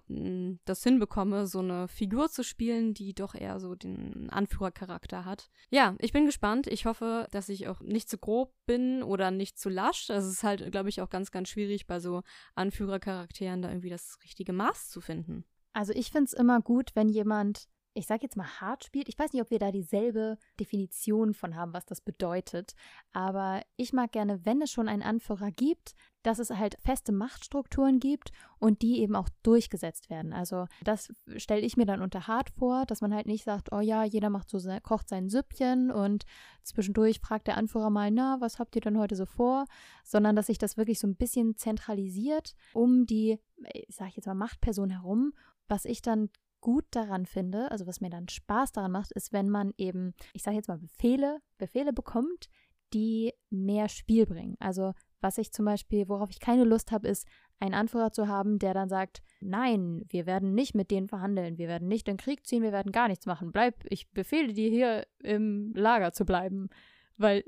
das 0.66 0.84
hinbekomme, 0.84 1.48
so 1.48 1.60
eine 1.60 1.88
Figur 1.88 2.30
zu 2.30 2.44
spielen, 2.44 2.94
die 2.94 3.14
doch 3.14 3.34
eher 3.34 3.60
so 3.60 3.74
den 3.74 4.30
Anführercharakter 4.30 5.26
hat. 5.26 5.50
Ja, 5.72 5.96
ich 6.00 6.14
bin 6.14 6.26
gespannt. 6.26 6.68
Ich 6.68 6.86
hoffe, 6.86 7.28
dass 7.32 7.50
ich 7.50 7.68
auch 7.68 7.80
nicht 7.82 8.10
zu 8.10 8.18
grob 8.18 8.54
bin 8.66 9.02
oder 9.02 9.32
nicht 9.32 9.58
zu 9.58 9.70
lasch. 9.70 10.08
Das 10.08 10.26
ist 10.26 10.44
halt, 10.44 10.72
glaube 10.72 10.90
ich, 10.90 11.02
auch 11.02 11.10
ganz, 11.10 11.32
ganz 11.32 11.50
schwierig 11.50 11.88
bei 11.88 12.00
so 12.00 12.22
Anführercharakteren 12.56 13.62
da 13.62 13.70
irgendwie 13.70 13.90
das 13.90 14.20
richtige 14.24 14.54
Maß 14.54 14.90
zu 14.90 15.02
finden. 15.02 15.44
Also 15.74 15.92
ich 15.94 16.12
finde 16.12 16.26
es 16.26 16.34
immer 16.34 16.62
gut, 16.62 16.92
wenn 16.94 17.10
jemand 17.10 17.68
ich 17.94 18.08
sage 18.08 18.24
jetzt 18.24 18.38
mal 18.38 18.48
hart 18.60 18.84
spielt. 18.84 19.08
Ich 19.08 19.18
weiß 19.18 19.34
nicht, 19.34 19.42
ob 19.42 19.52
wir 19.52 19.60
da 19.60 19.72
dieselbe 19.72 20.38
Definition 20.60 21.34
von 21.34 21.56
haben, 21.56 21.74
was 21.74 21.86
das 21.86 22.02
bedeutet. 22.02 22.74
Aber 23.12 23.62
ich 23.76 23.94
mag 23.94 24.12
gerne, 24.12 24.46
wenn 24.46 24.62
es 24.62 24.72
schon 24.72 24.88
einen 24.90 25.04
Anführer 25.04 25.52
gibt, 25.52 25.94
dass 26.24 26.40
es 26.40 26.50
halt 26.50 26.78
feste 26.80 27.12
Machtstrukturen 27.12 28.00
gibt 28.00 28.32
und 28.58 28.82
die 28.82 29.02
eben 29.02 29.16
auch 29.16 29.30
durchgesetzt 29.44 30.10
werden. 30.10 30.34
Also 30.34 30.66
das 30.84 31.14
stelle 31.36 31.62
ich 31.62 31.76
mir 31.78 31.86
dann 31.86 32.02
unter 32.02 32.28
hart 32.28 32.50
vor, 32.50 32.86
dass 32.86 33.02
man 33.02 33.14
halt 33.14 33.28
nicht 33.28 33.44
sagt, 33.44 33.72
oh 33.72 33.82
ja, 33.82 34.04
jeder 34.04 34.30
macht 34.30 34.50
so 34.50 34.60
kocht 34.82 35.10
sein 35.10 35.30
Süppchen 35.30 35.92
und 35.92 36.24
zwischendurch 36.64 37.20
fragt 37.20 37.48
der 37.48 37.58
Anführer 37.58 37.90
mal, 37.90 38.10
na, 38.10 38.38
was 38.40 38.58
habt 38.58 38.76
ihr 38.76 38.82
denn 38.82 38.98
heute 38.98 39.16
so 39.16 39.26
vor? 39.26 39.66
Sondern 40.04 40.36
dass 40.36 40.48
sich 40.48 40.58
das 40.58 40.78
wirklich 40.78 41.00
so 41.00 41.08
ein 41.08 41.18
bisschen 41.18 41.58
zentralisiert 41.58 42.56
um 42.74 43.06
die, 43.06 43.40
ich 43.74 43.94
sage 43.94 44.14
jetzt 44.16 44.26
mal 44.26 44.34
Machtperson 44.34 44.90
herum 44.90 45.34
was 45.68 45.86
ich 45.86 46.02
dann 46.02 46.30
gut 46.64 46.86
daran 46.92 47.26
finde, 47.26 47.70
also 47.72 47.86
was 47.86 48.00
mir 48.00 48.10
dann 48.10 48.30
Spaß 48.30 48.72
daran 48.72 48.94
macht, 48.94 49.12
ist, 49.12 49.34
wenn 49.34 49.50
man 49.50 49.74
eben, 49.78 50.14
ich 50.32 50.44
sage 50.44 50.56
jetzt 50.56 50.70
mal 50.70 50.78
Befehle, 50.78 51.40
Befehle 51.58 51.92
bekommt, 51.92 52.50
die 52.94 53.34
mehr 53.50 53.90
Spiel 53.90 54.26
bringen. 54.26 54.56
Also 54.62 54.94
was 55.20 55.38
ich 55.38 55.52
zum 55.52 55.66
Beispiel, 55.66 56.08
worauf 56.08 56.30
ich 56.30 56.40
keine 56.40 56.64
Lust 56.64 56.94
habe, 56.94 57.10
ist, 57.10 57.28
einen 57.60 57.74
Anführer 57.74 58.14
zu 58.14 58.30
haben, 58.30 58.60
der 58.60 58.74
dann 58.74 58.88
sagt, 58.88 59.24
nein, 59.42 60.06
wir 60.08 60.26
werden 60.26 60.54
nicht 60.54 60.74
mit 60.74 60.90
denen 60.90 61.10
verhandeln, 61.10 61.58
wir 61.58 61.68
werden 61.68 61.90
nicht 61.90 62.08
in 62.08 62.14
den 62.16 62.24
Krieg 62.24 62.48
ziehen, 62.48 62.64
wir 62.64 62.72
werden 62.72 62.94
gar 62.94 63.10
nichts 63.10 63.26
machen. 63.26 63.52
Bleib, 63.52 63.84
ich 63.90 64.10
befehle 64.12 64.54
dir 64.54 64.70
hier 64.70 65.06
im 65.20 65.74
Lager 65.76 66.14
zu 66.14 66.24
bleiben. 66.24 66.70
Weil 67.18 67.44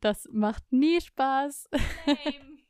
das 0.00 0.28
macht 0.30 0.72
nie 0.72 1.00
Spaß. 1.00 1.70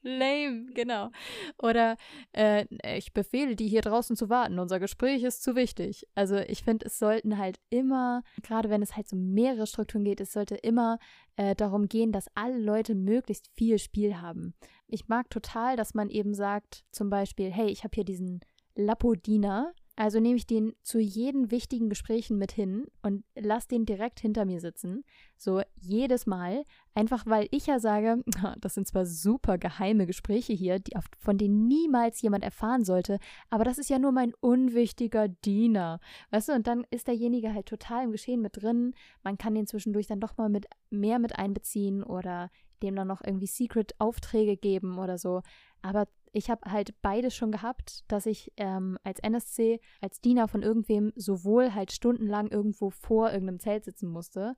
Lame. 0.09 0.67
Genau. 0.75 1.11
Oder 1.59 1.97
äh, 2.33 2.67
ich 2.97 3.13
befehle 3.13 3.57
die 3.57 3.69
hier 3.69 3.83
draußen 3.83 4.17
zu 4.17 4.29
warten. 4.29 4.59
Unser 4.59 4.81
Gespräch 4.81 5.23
ist 5.23 5.43
zu 5.43 5.55
wichtig. 5.57 6.07
Also 6.15 6.37
ich 6.37 6.63
finde, 6.63 6.87
es 6.87 6.99
sollten 6.99 7.39
halt 7.39 7.59
immer, 7.71 8.23
gerade 8.43 8.71
wenn 8.71 8.83
es 8.83 8.97
halt 8.97 9.09
so 9.09 9.17
mehrere 9.17 9.67
Strukturen 9.67 10.05
geht, 10.05 10.21
es 10.21 10.33
sollte 10.33 10.57
immer 10.57 10.99
äh, 11.37 11.55
darum 11.55 11.89
gehen, 11.89 12.13
dass 12.13 12.27
alle 12.35 12.59
Leute 12.59 12.95
möglichst 12.95 13.51
viel 13.57 13.79
Spiel 13.79 14.21
haben. 14.21 14.55
Ich 14.87 15.09
mag 15.09 15.31
total, 15.31 15.77
dass 15.77 15.95
man 15.95 16.09
eben 16.09 16.35
sagt, 16.35 16.85
zum 16.91 17.11
Beispiel, 17.11 17.51
hey, 17.51 17.69
ich 17.69 17.85
habe 17.85 17.95
hier 17.95 18.05
diesen 18.05 18.41
Lapodiner 18.75 19.75
also 19.99 20.21
nehme 20.21 20.37
ich 20.37 20.47
den 20.47 20.77
zu 20.85 21.01
jeden 21.01 21.51
wichtigen 21.51 21.89
Gesprächen 21.89 22.39
mit 22.39 22.53
hin 22.53 22.87
und 23.03 23.25
lasse 23.35 23.67
den 23.67 23.85
direkt 23.85 24.21
hinter 24.21 24.45
mir 24.45 24.61
sitzen. 24.61 25.03
So 25.37 25.61
jedes 25.75 26.25
Mal. 26.25 26.65
Einfach 26.95 27.27
weil 27.27 27.49
ich 27.51 27.67
ja 27.67 27.81
sage, 27.81 28.23
das 28.61 28.75
sind 28.75 28.87
zwar 28.87 29.07
super 29.07 29.59
geheime 29.59 30.07
Gespräche 30.07 30.53
hier, 30.53 30.79
die, 30.79 30.93
von 31.19 31.37
denen 31.37 31.67
niemals 31.67 32.23
jemand 32.23 32.45
erfahren 32.45 32.85
sollte, 32.85 33.19
aber 33.51 33.65
das 33.65 33.79
ist 33.79 33.91
ja 33.91 33.99
nur 33.99 34.13
mein 34.13 34.35
unwichtiger 34.39 35.27
Diener. 35.27 35.99
Weißt 36.31 36.51
du, 36.51 36.53
und 36.53 36.69
dann 36.69 36.87
ist 36.91 37.09
derjenige 37.09 37.53
halt 37.53 37.67
total 37.67 38.05
im 38.05 38.13
Geschehen 38.13 38.41
mit 38.41 38.63
drin. 38.63 38.95
Man 39.25 39.37
kann 39.37 39.57
den 39.57 39.67
zwischendurch 39.67 40.07
dann 40.07 40.21
doch 40.21 40.37
mal 40.37 40.49
mit 40.49 40.67
mehr 40.91 41.19
mit 41.19 41.37
einbeziehen 41.37 42.05
oder 42.05 42.51
dem 42.79 42.97
dann 42.97 43.09
noch 43.09 43.23
irgendwie 43.25 43.47
Secret-Aufträge 43.47 44.57
geben 44.57 44.99
oder 44.99 45.19
so. 45.19 45.43
Aber 45.83 46.07
ich 46.33 46.51
habe 46.51 46.71
halt 46.71 47.01
beides 47.03 47.35
schon 47.35 47.53
gehabt, 47.53 48.05
dass 48.09 48.27
ich 48.27 48.53
ähm, 48.57 48.99
als 49.03 49.21
NSC, 49.21 49.81
als 50.01 50.21
Diener 50.21 50.49
von 50.49 50.63
irgendwem 50.63 51.13
sowohl 51.17 51.75
halt 51.75 51.93
stundenlang 51.93 52.49
irgendwo 52.49 52.91
vor 52.91 53.31
irgendeinem 53.31 53.61
Zelt 53.61 53.85
sitzen 53.85 54.11
musste, 54.11 54.55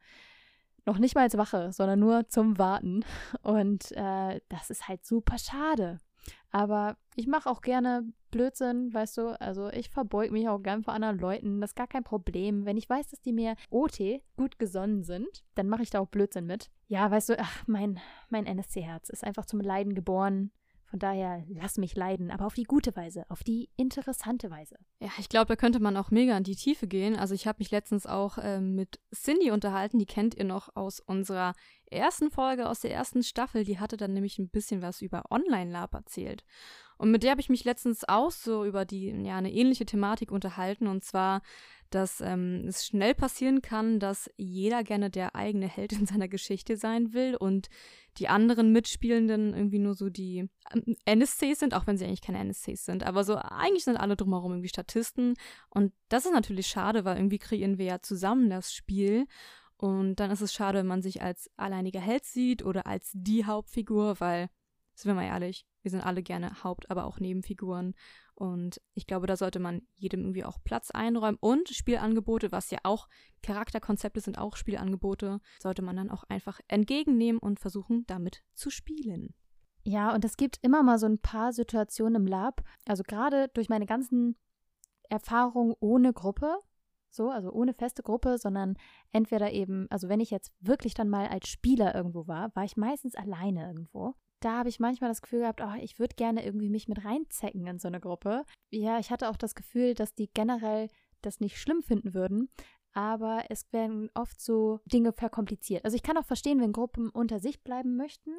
noch 0.86 0.98
nicht 0.98 1.14
mal 1.14 1.22
als 1.22 1.36
Wache, 1.36 1.72
sondern 1.72 2.00
nur 2.00 2.28
zum 2.28 2.58
Warten. 2.58 3.04
Und 3.42 3.92
äh, 3.92 4.40
das 4.48 4.70
ist 4.70 4.88
halt 4.88 5.04
super 5.04 5.38
schade. 5.38 5.98
Aber 6.50 6.96
ich 7.14 7.26
mache 7.26 7.48
auch 7.48 7.60
gerne 7.60 8.12
Blödsinn, 8.30 8.92
weißt 8.92 9.18
du. 9.18 9.40
Also 9.40 9.68
ich 9.70 9.90
verbeug 9.90 10.30
mich 10.30 10.48
auch 10.48 10.60
gern 10.62 10.82
vor 10.82 10.94
anderen 10.94 11.18
Leuten. 11.18 11.60
Das 11.60 11.70
ist 11.70 11.76
gar 11.76 11.86
kein 11.86 12.04
Problem. 12.04 12.64
Wenn 12.64 12.76
ich 12.76 12.88
weiß, 12.88 13.08
dass 13.08 13.20
die 13.20 13.32
mir 13.32 13.54
OT 13.70 14.00
gut 14.36 14.58
gesonnen 14.58 15.02
sind, 15.02 15.44
dann 15.54 15.68
mache 15.68 15.82
ich 15.82 15.90
da 15.90 16.00
auch 16.00 16.08
Blödsinn 16.08 16.46
mit. 16.46 16.70
Ja, 16.88 17.10
weißt 17.10 17.30
du, 17.30 17.38
ach, 17.38 17.64
mein, 17.66 18.00
mein 18.28 18.46
NSC-Herz 18.46 19.10
ist 19.10 19.24
einfach 19.24 19.46
zum 19.46 19.60
Leiden 19.60 19.94
geboren. 19.94 20.50
Von 20.90 20.98
daher 20.98 21.44
lass 21.48 21.78
mich 21.78 21.94
leiden, 21.94 22.32
aber 22.32 22.46
auf 22.46 22.54
die 22.54 22.64
gute 22.64 22.96
Weise, 22.96 23.24
auf 23.28 23.44
die 23.44 23.70
interessante 23.76 24.50
Weise. 24.50 24.74
Ja, 24.98 25.10
ich 25.18 25.28
glaube, 25.28 25.46
da 25.46 25.54
könnte 25.54 25.78
man 25.78 25.96
auch 25.96 26.10
mega 26.10 26.36
in 26.36 26.42
die 26.42 26.56
Tiefe 26.56 26.88
gehen. 26.88 27.14
Also 27.14 27.32
ich 27.32 27.46
habe 27.46 27.58
mich 27.60 27.70
letztens 27.70 28.06
auch 28.06 28.38
ähm, 28.42 28.74
mit 28.74 28.98
Cindy 29.14 29.52
unterhalten, 29.52 30.00
die 30.00 30.06
kennt 30.06 30.34
ihr 30.34 30.44
noch 30.44 30.74
aus 30.74 30.98
unserer 30.98 31.54
ersten 31.86 32.32
Folge, 32.32 32.68
aus 32.68 32.80
der 32.80 32.92
ersten 32.92 33.22
Staffel. 33.22 33.62
Die 33.62 33.78
hatte 33.78 33.96
dann 33.96 34.14
nämlich 34.14 34.40
ein 34.40 34.48
bisschen 34.48 34.82
was 34.82 35.00
über 35.00 35.30
Online-Lab 35.30 35.94
erzählt. 35.94 36.44
Und 37.00 37.10
mit 37.10 37.22
der 37.22 37.30
habe 37.30 37.40
ich 37.40 37.48
mich 37.48 37.64
letztens 37.64 38.08
auch 38.08 38.30
so 38.30 38.64
über 38.64 38.84
die, 38.84 39.08
ja, 39.24 39.36
eine 39.36 39.52
ähnliche 39.52 39.86
Thematik 39.86 40.30
unterhalten. 40.30 40.86
Und 40.86 41.02
zwar 41.02 41.40
dass 41.90 42.20
ähm, 42.20 42.64
es 42.68 42.86
schnell 42.86 43.14
passieren 43.14 43.62
kann, 43.62 43.98
dass 43.98 44.30
jeder 44.36 44.84
gerne 44.84 45.10
der 45.10 45.34
eigene 45.34 45.66
Held 45.66 45.92
in 45.92 46.06
seiner 46.06 46.28
Geschichte 46.28 46.76
sein 46.76 47.12
will 47.12 47.36
und 47.36 47.68
die 48.18 48.28
anderen 48.28 48.72
Mitspielenden 48.72 49.54
irgendwie 49.54 49.80
nur 49.80 49.94
so 49.94 50.08
die 50.08 50.48
ähm, 50.72 50.96
NSCs 51.04 51.58
sind, 51.58 51.74
auch 51.74 51.86
wenn 51.86 51.96
sie 51.96 52.04
eigentlich 52.04 52.22
keine 52.22 52.38
NSCs 52.38 52.84
sind. 52.84 53.02
Aber 53.04 53.24
so 53.24 53.36
eigentlich 53.36 53.84
sind 53.84 53.96
alle 53.96 54.16
drumherum 54.16 54.52
irgendwie 54.52 54.68
Statisten. 54.68 55.34
Und 55.68 55.92
das 56.08 56.26
ist 56.26 56.32
natürlich 56.32 56.68
schade, 56.68 57.04
weil 57.04 57.16
irgendwie 57.16 57.38
kreieren 57.38 57.78
wir 57.78 57.86
ja 57.86 58.00
zusammen 58.00 58.50
das 58.50 58.72
Spiel. 58.72 59.26
Und 59.76 60.16
dann 60.16 60.30
ist 60.30 60.42
es 60.42 60.52
schade, 60.52 60.78
wenn 60.78 60.86
man 60.86 61.02
sich 61.02 61.22
als 61.22 61.50
alleiniger 61.56 62.00
Held 62.00 62.24
sieht 62.24 62.62
oder 62.64 62.86
als 62.86 63.10
die 63.14 63.46
Hauptfigur, 63.46 64.20
weil, 64.20 64.48
sind 64.94 65.10
wir 65.10 65.14
mal 65.14 65.26
ehrlich, 65.26 65.64
wir 65.82 65.90
sind 65.90 66.00
alle 66.00 66.22
gerne 66.22 66.62
Haupt-, 66.62 66.90
aber 66.90 67.04
auch 67.04 67.20
Nebenfiguren. 67.20 67.94
Und 68.34 68.80
ich 68.94 69.06
glaube, 69.06 69.26
da 69.26 69.36
sollte 69.36 69.58
man 69.58 69.82
jedem 69.94 70.20
irgendwie 70.20 70.44
auch 70.44 70.62
Platz 70.62 70.90
einräumen. 70.90 71.38
Und 71.40 71.68
Spielangebote, 71.68 72.52
was 72.52 72.70
ja 72.70 72.78
auch 72.84 73.08
Charakterkonzepte 73.42 74.20
sind, 74.20 74.38
auch 74.38 74.56
Spielangebote, 74.56 75.40
sollte 75.62 75.82
man 75.82 75.96
dann 75.96 76.10
auch 76.10 76.24
einfach 76.24 76.60
entgegennehmen 76.68 77.38
und 77.38 77.60
versuchen, 77.60 78.04
damit 78.06 78.42
zu 78.54 78.70
spielen. 78.70 79.34
Ja, 79.82 80.14
und 80.14 80.24
es 80.24 80.36
gibt 80.36 80.58
immer 80.62 80.82
mal 80.82 80.98
so 80.98 81.06
ein 81.06 81.18
paar 81.18 81.52
Situationen 81.52 82.22
im 82.22 82.26
Lab. 82.26 82.62
Also 82.86 83.02
gerade 83.02 83.48
durch 83.48 83.68
meine 83.68 83.86
ganzen 83.86 84.36
Erfahrungen 85.08 85.74
ohne 85.80 86.12
Gruppe, 86.12 86.60
so, 87.08 87.30
also 87.30 87.50
ohne 87.50 87.74
feste 87.74 88.02
Gruppe, 88.02 88.38
sondern 88.38 88.76
entweder 89.10 89.52
eben, 89.52 89.86
also 89.90 90.08
wenn 90.08 90.20
ich 90.20 90.30
jetzt 90.30 90.52
wirklich 90.60 90.94
dann 90.94 91.08
mal 91.08 91.26
als 91.26 91.48
Spieler 91.48 91.94
irgendwo 91.94 92.26
war, 92.26 92.54
war 92.54 92.64
ich 92.64 92.76
meistens 92.76 93.14
alleine 93.16 93.66
irgendwo 93.66 94.14
da 94.40 94.58
habe 94.58 94.68
ich 94.68 94.80
manchmal 94.80 95.10
das 95.10 95.22
Gefühl 95.22 95.40
gehabt, 95.40 95.60
oh, 95.62 95.74
ich 95.80 95.98
würde 95.98 96.14
gerne 96.14 96.44
irgendwie 96.44 96.70
mich 96.70 96.88
mit 96.88 97.04
reinzecken 97.04 97.66
in 97.66 97.78
so 97.78 97.88
eine 97.88 98.00
Gruppe. 98.00 98.44
Ja, 98.70 98.98
ich 98.98 99.10
hatte 99.10 99.28
auch 99.28 99.36
das 99.36 99.54
Gefühl, 99.54 99.94
dass 99.94 100.14
die 100.14 100.30
generell 100.32 100.88
das 101.22 101.40
nicht 101.40 101.58
schlimm 101.58 101.82
finden 101.82 102.14
würden, 102.14 102.48
aber 102.92 103.44
es 103.50 103.72
werden 103.72 104.10
oft 104.14 104.40
so 104.40 104.80
Dinge 104.86 105.12
verkompliziert. 105.12 105.84
Also 105.84 105.94
ich 105.94 106.02
kann 106.02 106.16
auch 106.16 106.24
verstehen, 106.24 106.60
wenn 106.60 106.72
Gruppen 106.72 107.10
unter 107.10 107.38
sich 107.38 107.62
bleiben 107.62 107.96
möchten, 107.96 108.32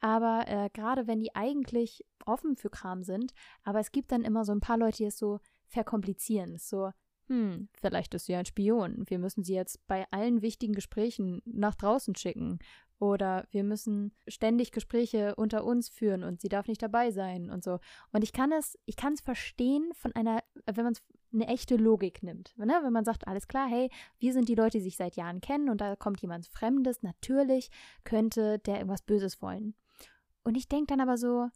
aber 0.00 0.44
äh, 0.46 0.70
gerade 0.72 1.06
wenn 1.06 1.20
die 1.20 1.34
eigentlich 1.34 2.04
offen 2.24 2.56
für 2.56 2.70
Kram 2.70 3.02
sind, 3.02 3.32
aber 3.64 3.80
es 3.80 3.92
gibt 3.92 4.12
dann 4.12 4.22
immer 4.22 4.44
so 4.44 4.52
ein 4.52 4.60
paar 4.60 4.78
Leute, 4.78 4.98
die 4.98 5.04
es 5.06 5.18
so 5.18 5.40
verkomplizieren. 5.66 6.58
So, 6.58 6.90
hm, 7.28 7.68
vielleicht 7.80 8.14
ist 8.14 8.26
sie 8.26 8.34
ein 8.34 8.46
Spion. 8.46 9.04
Wir 9.06 9.18
müssen 9.18 9.44
sie 9.44 9.54
jetzt 9.54 9.86
bei 9.86 10.06
allen 10.10 10.42
wichtigen 10.42 10.74
Gesprächen 10.74 11.40
nach 11.44 11.74
draußen 11.74 12.14
schicken. 12.14 12.58
Oder 13.02 13.48
wir 13.50 13.64
müssen 13.64 14.12
ständig 14.28 14.70
Gespräche 14.70 15.34
unter 15.34 15.64
uns 15.64 15.88
führen 15.88 16.22
und 16.22 16.40
sie 16.40 16.48
darf 16.48 16.68
nicht 16.68 16.80
dabei 16.80 17.10
sein 17.10 17.50
und 17.50 17.64
so. 17.64 17.80
Und 18.12 18.22
ich 18.22 18.32
kann 18.32 18.52
es, 18.52 18.78
ich 18.84 18.94
kann 18.94 19.14
es 19.14 19.20
verstehen 19.20 19.90
von 19.92 20.14
einer, 20.14 20.44
wenn 20.66 20.84
man 20.84 20.92
es 20.92 21.02
eine 21.32 21.48
echte 21.48 21.74
Logik 21.74 22.22
nimmt. 22.22 22.56
Ne? 22.56 22.78
Wenn 22.80 22.92
man 22.92 23.04
sagt, 23.04 23.26
alles 23.26 23.48
klar, 23.48 23.68
hey, 23.68 23.90
wir 24.20 24.32
sind 24.32 24.48
die 24.48 24.54
Leute, 24.54 24.78
die 24.78 24.84
sich 24.84 24.96
seit 24.96 25.16
Jahren 25.16 25.40
kennen 25.40 25.68
und 25.68 25.80
da 25.80 25.96
kommt 25.96 26.22
jemand 26.22 26.46
Fremdes, 26.46 27.02
natürlich 27.02 27.70
könnte 28.04 28.60
der 28.60 28.76
irgendwas 28.76 29.02
Böses 29.02 29.42
wollen. 29.42 29.74
Und 30.44 30.56
ich 30.56 30.68
denke 30.68 30.86
dann 30.86 31.00
aber 31.00 31.16
so, 31.16 31.48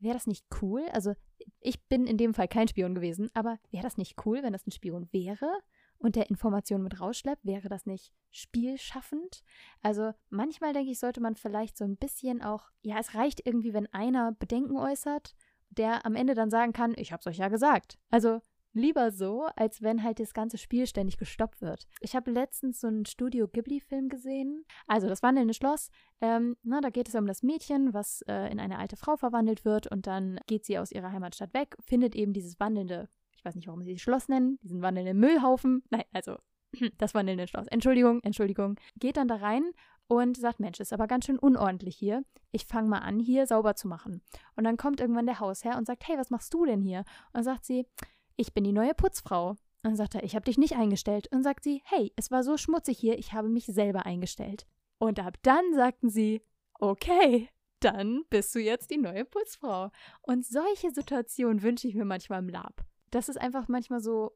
wäre 0.00 0.14
das 0.14 0.26
nicht 0.26 0.46
cool? 0.62 0.84
Also, 0.92 1.14
ich 1.60 1.80
bin 1.84 2.08
in 2.08 2.16
dem 2.16 2.34
Fall 2.34 2.48
kein 2.48 2.66
Spion 2.66 2.96
gewesen, 2.96 3.30
aber 3.34 3.60
wäre 3.70 3.84
das 3.84 3.98
nicht 3.98 4.26
cool, 4.26 4.42
wenn 4.42 4.52
das 4.52 4.66
ein 4.66 4.72
Spion 4.72 5.06
wäre? 5.12 5.48
Und 5.98 6.16
der 6.16 6.30
Information 6.30 6.82
mit 6.82 7.00
rausschleppt, 7.00 7.44
wäre 7.44 7.68
das 7.68 7.86
nicht 7.86 8.12
spielschaffend? 8.30 9.42
Also 9.82 10.12
manchmal 10.30 10.72
denke 10.72 10.90
ich, 10.90 10.98
sollte 10.98 11.20
man 11.20 11.34
vielleicht 11.34 11.76
so 11.76 11.84
ein 11.84 11.96
bisschen 11.96 12.42
auch, 12.42 12.70
ja, 12.82 12.98
es 12.98 13.14
reicht 13.14 13.44
irgendwie, 13.44 13.74
wenn 13.74 13.92
einer 13.92 14.32
Bedenken 14.32 14.76
äußert, 14.76 15.34
der 15.70 16.06
am 16.06 16.14
Ende 16.14 16.34
dann 16.34 16.50
sagen 16.50 16.72
kann, 16.72 16.94
ich 16.96 17.12
hab's 17.12 17.26
euch 17.26 17.38
ja 17.38 17.48
gesagt. 17.48 17.98
Also 18.10 18.40
lieber 18.72 19.10
so, 19.10 19.48
als 19.56 19.82
wenn 19.82 20.02
halt 20.02 20.20
das 20.20 20.34
ganze 20.34 20.58
Spiel 20.58 20.86
ständig 20.86 21.18
gestoppt 21.18 21.60
wird. 21.60 21.86
Ich 22.00 22.14
habe 22.14 22.30
letztens 22.30 22.80
so 22.80 22.86
einen 22.86 23.06
Studio 23.06 23.48
Ghibli-Film 23.48 24.08
gesehen. 24.08 24.64
Also 24.86 25.08
das 25.08 25.22
wandelnde 25.22 25.54
Schloss. 25.54 25.90
Ähm, 26.20 26.56
na, 26.62 26.80
da 26.80 26.90
geht 26.90 27.08
es 27.08 27.14
um 27.14 27.26
das 27.26 27.42
Mädchen, 27.42 27.92
was 27.92 28.22
äh, 28.28 28.50
in 28.50 28.60
eine 28.60 28.78
alte 28.78 28.96
Frau 28.96 29.16
verwandelt 29.16 29.64
wird 29.64 29.86
und 29.86 30.06
dann 30.06 30.38
geht 30.46 30.64
sie 30.64 30.78
aus 30.78 30.92
ihrer 30.92 31.12
Heimatstadt 31.12 31.54
weg, 31.54 31.76
findet 31.80 32.14
eben 32.14 32.32
dieses 32.32 32.58
wandelnde 32.60 33.08
ich 33.38 33.44
weiß 33.44 33.54
nicht, 33.54 33.68
warum 33.68 33.84
sie 33.84 33.92
es 33.92 34.00
Schloss 34.00 34.28
nennen, 34.28 34.58
diesen 34.62 34.82
wandelnden 34.82 35.18
Müllhaufen. 35.18 35.84
Nein, 35.90 36.02
also 36.12 36.36
das 36.98 37.14
wandelnde 37.14 37.46
Schloss. 37.46 37.68
Entschuldigung, 37.68 38.20
Entschuldigung. 38.22 38.76
Geht 38.96 39.16
dann 39.16 39.28
da 39.28 39.36
rein 39.36 39.70
und 40.08 40.36
sagt, 40.36 40.58
Mensch, 40.58 40.80
ist 40.80 40.92
aber 40.92 41.06
ganz 41.06 41.26
schön 41.26 41.38
unordentlich 41.38 41.96
hier. 41.96 42.24
Ich 42.50 42.66
fange 42.66 42.88
mal 42.88 42.98
an, 42.98 43.20
hier 43.20 43.46
sauber 43.46 43.76
zu 43.76 43.86
machen. 43.86 44.22
Und 44.56 44.64
dann 44.64 44.76
kommt 44.76 45.00
irgendwann 45.00 45.26
der 45.26 45.38
Hausherr 45.38 45.78
und 45.78 45.86
sagt, 45.86 46.08
hey, 46.08 46.18
was 46.18 46.30
machst 46.30 46.52
du 46.52 46.64
denn 46.64 46.82
hier? 46.82 46.98
Und 46.98 47.34
dann 47.34 47.44
sagt 47.44 47.64
sie, 47.64 47.86
ich 48.36 48.52
bin 48.54 48.64
die 48.64 48.72
neue 48.72 48.94
Putzfrau. 48.94 49.50
Und 49.50 49.58
dann 49.82 49.96
sagt 49.96 50.16
er, 50.16 50.24
ich 50.24 50.34
habe 50.34 50.44
dich 50.44 50.58
nicht 50.58 50.76
eingestellt. 50.76 51.28
Und 51.30 51.44
sagt 51.44 51.62
sie, 51.62 51.80
hey, 51.84 52.12
es 52.16 52.32
war 52.32 52.42
so 52.42 52.56
schmutzig 52.56 52.98
hier, 52.98 53.18
ich 53.18 53.32
habe 53.32 53.48
mich 53.48 53.66
selber 53.66 54.04
eingestellt. 54.04 54.66
Und 54.98 55.20
ab 55.20 55.36
dann 55.42 55.74
sagten 55.74 56.10
sie, 56.10 56.42
okay, 56.80 57.48
dann 57.78 58.24
bist 58.30 58.52
du 58.56 58.58
jetzt 58.58 58.90
die 58.90 58.98
neue 58.98 59.24
Putzfrau. 59.24 59.90
Und 60.22 60.44
solche 60.44 60.90
Situationen 60.90 61.62
wünsche 61.62 61.86
ich 61.86 61.94
mir 61.94 62.04
manchmal 62.04 62.40
im 62.40 62.48
Lab 62.48 62.87
dass 63.10 63.28
es 63.28 63.36
einfach 63.36 63.68
manchmal 63.68 64.00
so 64.00 64.32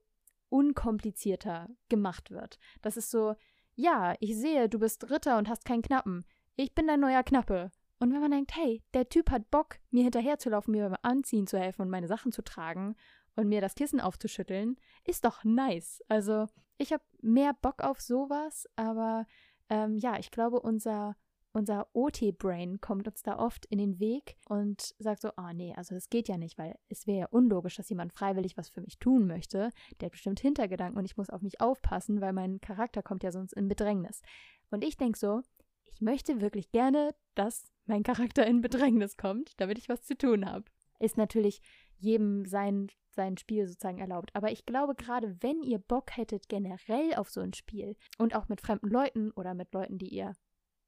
unkomplizierter 0.48 1.68
gemacht 1.88 2.30
wird. 2.30 2.58
Das 2.82 2.96
ist 2.96 3.10
so, 3.10 3.34
ja, 3.74 4.14
ich 4.20 4.36
sehe, 4.36 4.68
du 4.68 4.78
bist 4.78 5.10
Ritter 5.10 5.38
und 5.38 5.48
hast 5.48 5.64
keinen 5.64 5.82
Knappen. 5.82 6.24
Ich 6.56 6.74
bin 6.74 6.86
dein 6.86 7.00
neuer 7.00 7.22
Knappe. 7.22 7.70
Und 7.98 8.12
wenn 8.12 8.20
man 8.20 8.32
denkt, 8.32 8.54
hey, 8.56 8.82
der 8.94 9.08
Typ 9.08 9.30
hat 9.30 9.50
Bock, 9.50 9.76
mir 9.90 10.02
hinterherzulaufen, 10.02 10.72
mir 10.72 10.88
beim 10.88 10.98
Anziehen 11.02 11.46
zu 11.46 11.58
helfen 11.58 11.82
und 11.82 11.90
meine 11.90 12.08
Sachen 12.08 12.32
zu 12.32 12.42
tragen 12.42 12.96
und 13.36 13.48
mir 13.48 13.60
das 13.60 13.76
Kissen 13.76 14.00
aufzuschütteln, 14.00 14.76
ist 15.04 15.24
doch 15.24 15.44
nice. 15.44 16.02
Also 16.08 16.46
ich 16.78 16.92
habe 16.92 17.04
mehr 17.22 17.54
Bock 17.54 17.82
auf 17.82 18.00
sowas, 18.00 18.66
aber 18.76 19.26
ähm, 19.68 19.96
ja, 19.96 20.18
ich 20.18 20.30
glaube, 20.30 20.60
unser 20.60 21.16
unser 21.52 21.88
OT-Brain 21.92 22.80
kommt 22.80 23.06
uns 23.06 23.22
da 23.22 23.38
oft 23.38 23.66
in 23.66 23.78
den 23.78 24.00
Weg 24.00 24.36
und 24.48 24.94
sagt 24.98 25.22
so, 25.22 25.28
ah 25.36 25.50
oh, 25.50 25.52
nee, 25.52 25.74
also 25.76 25.94
das 25.94 26.08
geht 26.08 26.28
ja 26.28 26.38
nicht, 26.38 26.58
weil 26.58 26.78
es 26.88 27.06
wäre 27.06 27.20
ja 27.20 27.26
unlogisch, 27.26 27.76
dass 27.76 27.90
jemand 27.90 28.12
freiwillig 28.12 28.56
was 28.56 28.68
für 28.68 28.80
mich 28.80 28.98
tun 28.98 29.26
möchte. 29.26 29.70
Der 30.00 30.06
hat 30.06 30.12
bestimmt 30.12 30.40
Hintergedanken 30.40 30.98
und 30.98 31.04
ich 31.04 31.16
muss 31.16 31.30
auf 31.30 31.42
mich 31.42 31.60
aufpassen, 31.60 32.20
weil 32.20 32.32
mein 32.32 32.60
Charakter 32.60 33.02
kommt 33.02 33.22
ja 33.22 33.32
sonst 33.32 33.52
in 33.52 33.68
Bedrängnis. 33.68 34.22
Und 34.70 34.82
ich 34.82 34.96
denke 34.96 35.18
so, 35.18 35.42
ich 35.84 36.00
möchte 36.00 36.40
wirklich 36.40 36.70
gerne, 36.70 37.14
dass 37.34 37.70
mein 37.86 38.02
Charakter 38.02 38.46
in 38.46 38.60
Bedrängnis 38.62 39.16
kommt, 39.16 39.60
damit 39.60 39.78
ich 39.78 39.88
was 39.88 40.02
zu 40.02 40.16
tun 40.16 40.46
habe. 40.46 40.64
Ist 40.98 41.16
natürlich 41.16 41.60
jedem 41.98 42.46
sein, 42.46 42.88
sein 43.10 43.36
Spiel 43.36 43.66
sozusagen 43.66 43.98
erlaubt. 43.98 44.30
Aber 44.34 44.50
ich 44.50 44.64
glaube, 44.64 44.94
gerade 44.94 45.36
wenn 45.40 45.62
ihr 45.62 45.78
Bock 45.78 46.16
hättet 46.16 46.48
generell 46.48 47.14
auf 47.14 47.30
so 47.30 47.40
ein 47.40 47.52
Spiel 47.52 47.96
und 48.18 48.34
auch 48.34 48.48
mit 48.48 48.60
fremden 48.60 48.88
Leuten 48.88 49.30
oder 49.32 49.54
mit 49.54 49.72
Leuten, 49.74 49.98
die 49.98 50.08
ihr 50.08 50.32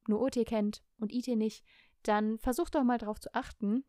nur 0.09 0.21
OT 0.21 0.45
kennt 0.45 0.83
und 0.99 1.11
IT 1.11 1.27
nicht, 1.27 1.63
dann 2.03 2.37
versucht 2.39 2.75
doch 2.75 2.83
mal 2.83 2.97
darauf 2.97 3.19
zu 3.19 3.33
achten, 3.33 3.83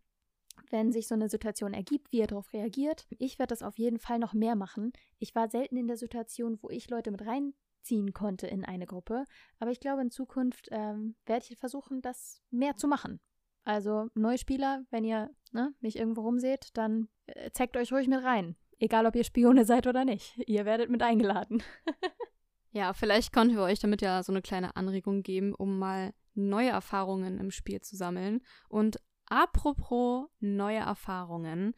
wenn 0.70 0.92
sich 0.92 1.06
so 1.06 1.14
eine 1.14 1.28
Situation 1.28 1.74
ergibt, 1.74 2.12
wie 2.12 2.18
ihr 2.18 2.26
darauf 2.26 2.52
reagiert. 2.52 3.06
Ich 3.18 3.38
werde 3.38 3.50
das 3.50 3.62
auf 3.62 3.78
jeden 3.78 3.98
Fall 3.98 4.18
noch 4.18 4.32
mehr 4.32 4.56
machen. 4.56 4.92
Ich 5.18 5.34
war 5.34 5.50
selten 5.50 5.76
in 5.76 5.86
der 5.86 5.96
Situation, 5.96 6.58
wo 6.62 6.70
ich 6.70 6.88
Leute 6.88 7.10
mit 7.10 7.26
reinziehen 7.26 8.12
konnte 8.12 8.46
in 8.46 8.64
eine 8.64 8.86
Gruppe, 8.86 9.24
aber 9.58 9.70
ich 9.70 9.80
glaube, 9.80 10.02
in 10.02 10.10
Zukunft 10.10 10.68
ähm, 10.70 11.14
werde 11.26 11.44
ich 11.48 11.58
versuchen, 11.58 12.00
das 12.02 12.42
mehr 12.50 12.76
zu 12.76 12.88
machen. 12.88 13.20
Also 13.64 14.08
neue 14.14 14.38
Spieler, 14.38 14.84
wenn 14.90 15.04
ihr 15.04 15.30
ne, 15.52 15.74
mich 15.80 15.96
irgendwo 15.96 16.22
rumseht, 16.22 16.70
dann 16.74 17.08
äh, 17.26 17.50
zeigt 17.50 17.76
euch 17.76 17.92
ruhig 17.92 18.06
mit 18.06 18.22
rein. 18.22 18.56
Egal, 18.78 19.06
ob 19.06 19.16
ihr 19.16 19.24
Spione 19.24 19.64
seid 19.66 19.86
oder 19.86 20.04
nicht. 20.04 20.38
Ihr 20.46 20.64
werdet 20.64 20.88
mit 20.88 21.02
eingeladen. 21.02 21.62
Ja, 22.76 22.92
vielleicht 22.92 23.32
konnten 23.32 23.56
wir 23.56 23.62
euch 23.62 23.78
damit 23.78 24.02
ja 24.02 24.22
so 24.22 24.30
eine 24.30 24.42
kleine 24.42 24.76
Anregung 24.76 25.22
geben, 25.22 25.54
um 25.54 25.78
mal 25.78 26.12
neue 26.34 26.68
Erfahrungen 26.68 27.38
im 27.38 27.50
Spiel 27.50 27.80
zu 27.80 27.96
sammeln. 27.96 28.42
Und 28.68 29.00
apropos 29.24 30.26
neue 30.40 30.80
Erfahrungen, 30.80 31.72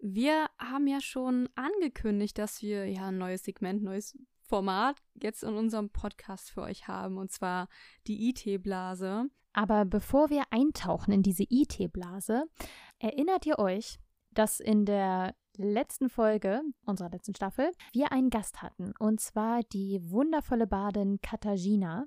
wir 0.00 0.48
haben 0.58 0.88
ja 0.88 1.00
schon 1.00 1.48
angekündigt, 1.54 2.38
dass 2.38 2.60
wir 2.60 2.86
ja 2.86 3.06
ein 3.06 3.18
neues 3.18 3.44
Segment, 3.44 3.84
neues 3.84 4.18
Format 4.40 4.96
jetzt 5.14 5.44
in 5.44 5.54
unserem 5.54 5.90
Podcast 5.90 6.50
für 6.50 6.62
euch 6.62 6.88
haben, 6.88 7.18
und 7.18 7.30
zwar 7.30 7.68
die 8.08 8.30
IT-Blase. 8.30 9.26
Aber 9.52 9.84
bevor 9.84 10.28
wir 10.28 10.42
eintauchen 10.50 11.12
in 11.12 11.22
diese 11.22 11.44
IT-Blase, 11.48 12.46
erinnert 12.98 13.46
ihr 13.46 13.60
euch, 13.60 14.00
dass 14.32 14.58
in 14.58 14.86
der 14.86 15.36
letzten 15.56 16.08
Folge 16.08 16.62
unserer 16.84 17.10
letzten 17.10 17.34
Staffel 17.34 17.70
wir 17.92 18.12
einen 18.12 18.30
Gast 18.30 18.62
hatten 18.62 18.92
und 18.98 19.20
zwar 19.20 19.62
die 19.62 20.00
wundervolle 20.10 20.66
Badin 20.66 21.20
Katarzyna, 21.20 22.06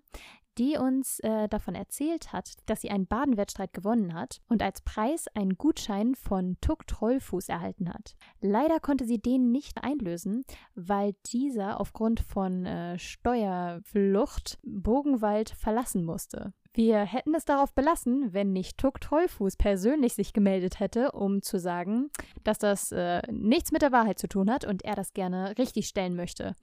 die 0.57 0.77
uns 0.77 1.19
äh, 1.19 1.47
davon 1.47 1.75
erzählt 1.75 2.33
hat, 2.33 2.53
dass 2.65 2.81
sie 2.81 2.89
einen 2.89 3.07
Badenwettstreit 3.07 3.73
gewonnen 3.73 4.13
hat 4.13 4.41
und 4.47 4.61
als 4.61 4.81
Preis 4.81 5.27
einen 5.33 5.57
Gutschein 5.57 6.15
von 6.15 6.57
Tuck 6.61 6.87
Trollfuß 6.87 7.49
erhalten 7.49 7.93
hat. 7.93 8.15
Leider 8.41 8.79
konnte 8.79 9.05
sie 9.05 9.19
den 9.19 9.51
nicht 9.51 9.83
einlösen, 9.83 10.43
weil 10.75 11.13
dieser 11.27 11.79
aufgrund 11.79 12.19
von 12.19 12.65
äh, 12.65 12.97
Steuerflucht 12.97 14.57
Bogenwald 14.63 15.49
verlassen 15.49 16.05
musste. 16.05 16.53
Wir 16.73 16.99
hätten 17.05 17.33
es 17.35 17.45
darauf 17.45 17.73
belassen, 17.73 18.33
wenn 18.33 18.51
nicht 18.51 18.77
Tuck 18.77 18.99
Trollfuß 18.99 19.55
persönlich 19.55 20.13
sich 20.13 20.33
gemeldet 20.33 20.81
hätte, 20.81 21.13
um 21.13 21.41
zu 21.41 21.57
sagen, 21.57 22.09
dass 22.43 22.59
das 22.59 22.91
äh, 22.91 23.21
nichts 23.31 23.71
mit 23.71 23.81
der 23.81 23.93
Wahrheit 23.93 24.19
zu 24.19 24.27
tun 24.27 24.51
hat 24.51 24.65
und 24.65 24.83
er 24.83 24.95
das 24.95 25.13
gerne 25.13 25.57
richtigstellen 25.57 26.17
möchte. 26.17 26.53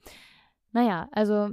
Naja, 0.71 1.07
also 1.11 1.49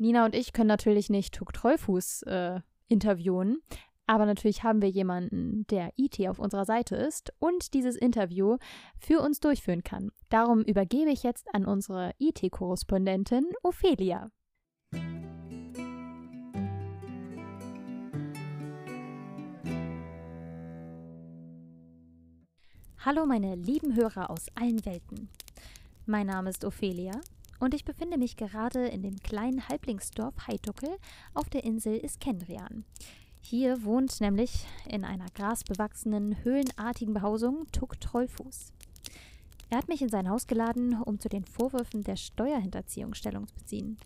Nina 0.00 0.24
und 0.24 0.34
ich 0.34 0.54
können 0.54 0.68
natürlich 0.68 1.10
nicht 1.10 1.34
Tuck 1.34 1.52
Trollfuß 1.52 2.22
äh, 2.22 2.60
interviewen, 2.88 3.58
aber 4.06 4.24
natürlich 4.24 4.62
haben 4.62 4.80
wir 4.80 4.88
jemanden, 4.88 5.66
der 5.66 5.92
IT 5.98 6.18
auf 6.26 6.38
unserer 6.38 6.64
Seite 6.64 6.96
ist 6.96 7.34
und 7.38 7.74
dieses 7.74 7.96
Interview 7.96 8.56
für 8.98 9.20
uns 9.20 9.40
durchführen 9.40 9.84
kann. 9.84 10.10
Darum 10.30 10.62
übergebe 10.62 11.10
ich 11.10 11.22
jetzt 11.22 11.54
an 11.54 11.66
unsere 11.66 12.12
IT-Korrespondentin 12.18 13.44
Ophelia. 13.62 14.30
Hallo 23.04 23.26
meine 23.26 23.54
lieben 23.54 23.96
Hörer 23.96 24.30
aus 24.30 24.46
allen 24.54 24.82
Welten. 24.86 25.28
Mein 26.06 26.26
Name 26.26 26.48
ist 26.48 26.64
Ophelia 26.64 27.20
und 27.60 27.74
ich 27.74 27.84
befinde 27.84 28.18
mich 28.18 28.36
gerade 28.36 28.88
in 28.88 29.02
dem 29.02 29.16
kleinen 29.18 29.68
Halblingsdorf 29.68 30.34
Heiduckel 30.48 30.96
auf 31.34 31.48
der 31.50 31.62
Insel 31.62 31.98
Iskendrian. 31.98 32.84
Hier 33.42 33.84
wohnt 33.84 34.20
nämlich 34.20 34.66
in 34.88 35.04
einer 35.04 35.26
grasbewachsenen, 35.34 36.42
höhlenartigen 36.42 37.14
Behausung 37.14 37.66
Tuk 37.70 38.00
Trollfuß. 38.00 38.72
Er 39.68 39.78
hat 39.78 39.88
mich 39.88 40.02
in 40.02 40.08
sein 40.08 40.28
Haus 40.28 40.46
geladen, 40.46 41.00
um 41.02 41.20
zu 41.20 41.28
den 41.28 41.44
Vorwürfen 41.44 42.02
der 42.02 42.16
Steuerhinterziehung 42.16 43.14
Stellung 43.14 43.46
zu 43.46 43.54
beziehen. 43.54 43.98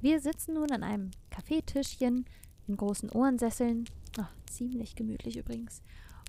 Wir 0.00 0.20
sitzen 0.20 0.54
nun 0.54 0.70
an 0.72 0.82
einem 0.82 1.10
Kaffeetischchen 1.30 2.26
in 2.66 2.76
großen 2.76 3.10
Ohrensesseln, 3.10 3.88
oh, 4.18 4.24
ziemlich 4.50 4.94
gemütlich 4.94 5.36
übrigens, 5.36 5.80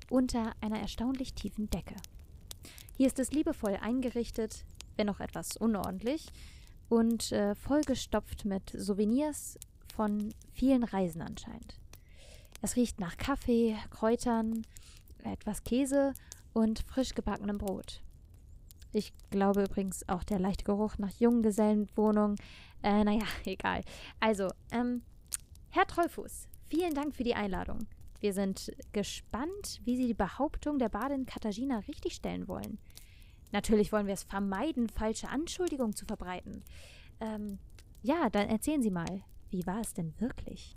unter 0.09 0.53
einer 0.61 0.79
erstaunlich 0.79 1.33
tiefen 1.33 1.69
Decke. 1.69 1.95
Hier 2.95 3.07
ist 3.07 3.19
es 3.19 3.31
liebevoll 3.31 3.77
eingerichtet, 3.81 4.65
wenn 4.95 5.09
auch 5.09 5.19
etwas 5.19 5.57
unordentlich, 5.57 6.27
und 6.89 7.31
äh, 7.31 7.55
vollgestopft 7.55 8.45
mit 8.45 8.69
Souvenirs 8.69 9.57
von 9.95 10.33
vielen 10.53 10.83
Reisen 10.83 11.21
anscheinend. 11.21 11.79
Es 12.61 12.75
riecht 12.75 12.99
nach 12.99 13.17
Kaffee, 13.17 13.77
Kräutern, 13.89 14.65
etwas 15.23 15.63
Käse 15.63 16.13
und 16.53 16.79
frisch 16.79 17.13
gebackenem 17.13 17.57
Brot. 17.57 18.01
Ich 18.91 19.11
glaube 19.31 19.63
übrigens 19.63 20.07
auch 20.07 20.23
der 20.23 20.39
leichte 20.39 20.65
Geruch 20.65 20.97
nach 20.99 21.11
Junggesellenwohnung. 21.19 22.35
Äh, 22.83 23.03
naja, 23.03 23.25
egal. 23.45 23.81
Also, 24.19 24.47
ähm, 24.71 25.01
Herr 25.71 25.87
Trollfuß, 25.87 26.47
vielen 26.69 26.93
Dank 26.93 27.15
für 27.15 27.23
die 27.23 27.35
Einladung. 27.35 27.79
Wir 28.19 28.33
sind 28.33 28.71
gespannt, 28.93 29.81
wie 29.83 29.97
Sie 29.97 30.07
die 30.07 30.13
Behauptung 30.13 30.77
der 30.79 30.89
Badin 30.89 31.25
Katharina 31.25 31.79
richtigstellen 31.79 32.47
wollen. 32.47 32.77
Natürlich 33.53 33.91
wollen 33.91 34.07
wir 34.07 34.15
es 34.15 34.23
vermeiden, 34.23 34.89
falsche 34.89 35.29
Anschuldigungen 35.29 35.95
zu 35.95 36.05
verbreiten. 36.05 36.63
Ähm, 37.21 37.59
ja, 38.01 38.29
dann 38.31 38.49
erzählen 38.49 38.81
Sie 38.81 38.89
mal, 38.89 39.21
wie 39.51 39.65
war 39.67 39.79
es 39.79 39.93
denn 39.93 40.13
wirklich? 40.19 40.75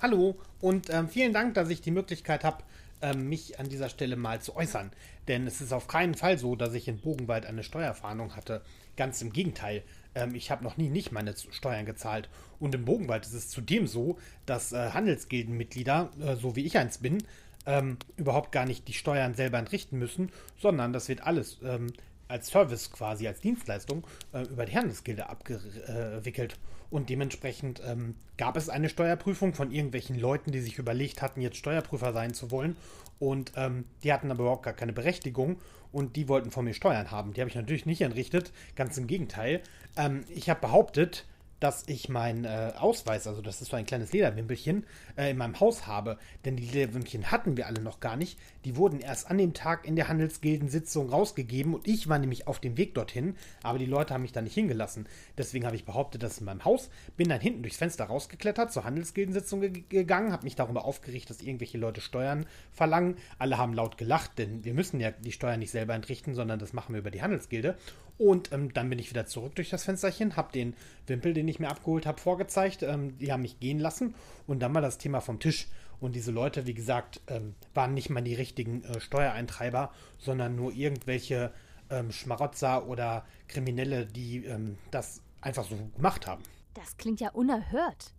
Hallo 0.00 0.36
und 0.60 0.90
ähm, 0.90 1.08
vielen 1.08 1.32
Dank, 1.32 1.54
dass 1.54 1.70
ich 1.70 1.80
die 1.80 1.92
Möglichkeit 1.92 2.42
habe, 2.42 2.64
ähm, 3.00 3.28
mich 3.28 3.60
an 3.60 3.68
dieser 3.68 3.88
Stelle 3.88 4.16
mal 4.16 4.42
zu 4.42 4.56
äußern. 4.56 4.90
Denn 5.28 5.46
es 5.46 5.60
ist 5.60 5.72
auf 5.72 5.86
keinen 5.86 6.14
Fall 6.14 6.36
so, 6.36 6.56
dass 6.56 6.74
ich 6.74 6.88
in 6.88 6.98
Bogenwald 6.98 7.46
eine 7.46 7.62
Steuerfahndung 7.62 8.34
hatte. 8.34 8.62
Ganz 8.96 9.22
im 9.22 9.32
Gegenteil. 9.32 9.84
Ähm, 10.16 10.34
ich 10.34 10.50
habe 10.50 10.64
noch 10.64 10.76
nie 10.76 10.90
nicht 10.90 11.12
meine 11.12 11.34
Steuern 11.36 11.86
gezahlt. 11.86 12.28
Und 12.58 12.74
im 12.74 12.84
Bogenwald 12.84 13.24
ist 13.24 13.34
es 13.34 13.50
zudem 13.50 13.86
so, 13.86 14.18
dass 14.46 14.72
äh, 14.72 14.90
Handelsgildenmitglieder, 14.90 16.10
äh, 16.20 16.34
so 16.34 16.56
wie 16.56 16.64
ich 16.64 16.76
eins 16.76 16.98
bin, 16.98 17.18
ähm, 17.66 17.98
überhaupt 18.16 18.52
gar 18.52 18.66
nicht 18.66 18.88
die 18.88 18.92
Steuern 18.92 19.34
selber 19.34 19.58
entrichten 19.58 19.98
müssen, 19.98 20.30
sondern 20.58 20.92
das 20.92 21.08
wird 21.08 21.22
alles 21.22 21.58
ähm, 21.64 21.92
als 22.28 22.48
Service 22.48 22.90
quasi, 22.90 23.28
als 23.28 23.40
Dienstleistung 23.40 24.06
äh, 24.32 24.42
über 24.42 24.64
die 24.64 24.76
Handelsgilde 24.76 25.28
abgewickelt. 25.28 26.58
Und 26.90 27.10
dementsprechend 27.10 27.82
ähm, 27.86 28.14
gab 28.36 28.56
es 28.56 28.68
eine 28.68 28.88
Steuerprüfung 28.88 29.54
von 29.54 29.72
irgendwelchen 29.72 30.18
Leuten, 30.18 30.52
die 30.52 30.60
sich 30.60 30.78
überlegt 30.78 31.22
hatten, 31.22 31.40
jetzt 31.40 31.56
Steuerprüfer 31.56 32.12
sein 32.12 32.34
zu 32.34 32.50
wollen. 32.50 32.76
Und 33.18 33.52
ähm, 33.56 33.84
die 34.02 34.12
hatten 34.12 34.30
aber 34.30 34.42
überhaupt 34.42 34.64
gar 34.64 34.74
keine 34.74 34.92
Berechtigung 34.92 35.58
und 35.92 36.16
die 36.16 36.28
wollten 36.28 36.50
von 36.50 36.64
mir 36.64 36.74
Steuern 36.74 37.10
haben. 37.10 37.32
Die 37.32 37.40
habe 37.40 37.48
ich 37.48 37.56
natürlich 37.56 37.86
nicht 37.86 38.00
entrichtet, 38.00 38.52
ganz 38.74 38.96
im 38.98 39.06
Gegenteil. 39.06 39.60
Ähm, 39.96 40.24
ich 40.28 40.50
habe 40.50 40.60
behauptet, 40.60 41.24
dass 41.60 41.84
ich 41.86 42.08
meinen 42.08 42.44
äh, 42.44 42.72
Ausweis, 42.76 43.26
also 43.26 43.40
das 43.40 43.62
ist 43.62 43.70
so 43.70 43.76
ein 43.76 43.86
kleines 43.86 44.12
Lederwimpelchen, 44.12 44.84
äh, 45.16 45.30
in 45.30 45.38
meinem 45.38 45.58
Haus 45.60 45.86
habe. 45.86 46.18
Denn 46.44 46.56
die 46.56 46.66
Lederwimpelchen 46.66 47.30
hatten 47.30 47.56
wir 47.56 47.66
alle 47.66 47.80
noch 47.80 48.00
gar 48.00 48.16
nicht. 48.16 48.38
Die 48.64 48.76
wurden 48.76 49.00
erst 49.00 49.30
an 49.30 49.38
dem 49.38 49.54
Tag 49.54 49.86
in 49.86 49.96
der 49.96 50.08
Handelsgildensitzung 50.08 51.08
rausgegeben 51.10 51.74
und 51.74 51.86
ich 51.86 52.08
war 52.08 52.18
nämlich 52.18 52.46
auf 52.46 52.60
dem 52.60 52.76
Weg 52.76 52.94
dorthin, 52.94 53.36
aber 53.62 53.78
die 53.78 53.86
Leute 53.86 54.14
haben 54.14 54.22
mich 54.22 54.32
da 54.32 54.42
nicht 54.42 54.54
hingelassen. 54.54 55.06
Deswegen 55.38 55.66
habe 55.66 55.76
ich 55.76 55.84
behauptet, 55.84 56.22
dass 56.22 56.38
in 56.38 56.44
meinem 56.44 56.64
Haus, 56.64 56.90
bin 57.16 57.28
dann 57.28 57.40
hinten 57.40 57.62
durchs 57.62 57.78
Fenster 57.78 58.04
rausgeklettert, 58.04 58.72
zur 58.72 58.84
Handelsgildensitzung 58.84 59.60
ge 59.60 59.84
gegangen, 59.88 60.32
habe 60.32 60.44
mich 60.44 60.56
darüber 60.56 60.84
aufgeregt, 60.84 61.30
dass 61.30 61.40
irgendwelche 61.40 61.78
Leute 61.78 62.00
Steuern 62.00 62.46
verlangen. 62.72 63.16
Alle 63.38 63.58
haben 63.58 63.74
laut 63.74 63.98
gelacht, 63.98 64.38
denn 64.38 64.64
wir 64.64 64.74
müssen 64.74 65.00
ja 65.00 65.10
die 65.10 65.32
Steuern 65.32 65.60
nicht 65.60 65.70
selber 65.70 65.94
entrichten, 65.94 66.34
sondern 66.34 66.58
das 66.58 66.72
machen 66.72 66.94
wir 66.94 67.00
über 67.00 67.10
die 67.10 67.22
Handelsgilde. 67.22 67.76
Und 68.16 68.52
ähm, 68.52 68.72
dann 68.72 68.88
bin 68.88 68.98
ich 68.98 69.10
wieder 69.10 69.26
zurück 69.26 69.56
durch 69.56 69.70
das 69.70 69.84
Fensterchen, 69.84 70.36
habe 70.36 70.52
den 70.52 70.74
Wimpel, 71.06 71.34
den 71.34 71.48
ich 71.48 71.58
mir 71.58 71.68
abgeholt 71.68 72.06
habe, 72.06 72.20
vorgezeigt. 72.20 72.82
Ähm, 72.82 73.18
die 73.18 73.32
haben 73.32 73.42
mich 73.42 73.58
gehen 73.58 73.80
lassen 73.80 74.14
und 74.46 74.60
dann 74.60 74.74
war 74.74 74.82
das 74.82 74.98
Thema 74.98 75.20
vom 75.20 75.40
Tisch. 75.40 75.68
Und 76.00 76.14
diese 76.14 76.30
Leute, 76.30 76.66
wie 76.66 76.74
gesagt, 76.74 77.20
ähm, 77.28 77.54
waren 77.72 77.94
nicht 77.94 78.10
mal 78.10 78.20
die 78.20 78.34
richtigen 78.34 78.84
äh, 78.84 79.00
Steuereintreiber, 79.00 79.92
sondern 80.18 80.54
nur 80.54 80.72
irgendwelche 80.72 81.52
ähm, 81.90 82.12
Schmarotzer 82.12 82.86
oder 82.86 83.24
Kriminelle, 83.48 84.06
die 84.06 84.44
ähm, 84.44 84.76
das 84.90 85.22
einfach 85.40 85.64
so 85.64 85.76
gemacht 85.96 86.26
haben. 86.26 86.42
Das 86.74 86.96
klingt 86.96 87.20
ja 87.20 87.30
unerhört. 87.30 88.12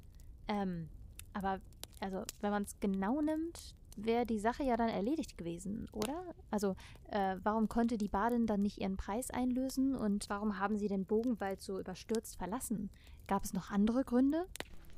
Ähm, 0.47 0.89
aber, 1.33 1.59
also, 1.99 2.23
wenn 2.41 2.51
man 2.51 2.63
es 2.63 2.79
genau 2.79 3.21
nimmt, 3.21 3.75
wäre 3.95 4.25
die 4.25 4.39
Sache 4.39 4.63
ja 4.63 4.77
dann 4.77 4.89
erledigt 4.89 5.37
gewesen, 5.37 5.87
oder? 5.91 6.23
Also, 6.51 6.75
äh, 7.11 7.37
warum 7.43 7.67
konnte 7.67 7.97
die 7.97 8.07
Badin 8.07 8.47
dann 8.47 8.61
nicht 8.61 8.79
ihren 8.79 8.97
Preis 8.97 9.31
einlösen 9.31 9.95
und 9.95 10.29
warum 10.29 10.59
haben 10.59 10.77
sie 10.77 10.87
den 10.87 11.05
Bogenwald 11.05 11.61
so 11.61 11.79
überstürzt 11.79 12.37
verlassen? 12.37 12.89
Gab 13.27 13.43
es 13.43 13.53
noch 13.53 13.71
andere 13.71 14.03
Gründe? 14.03 14.45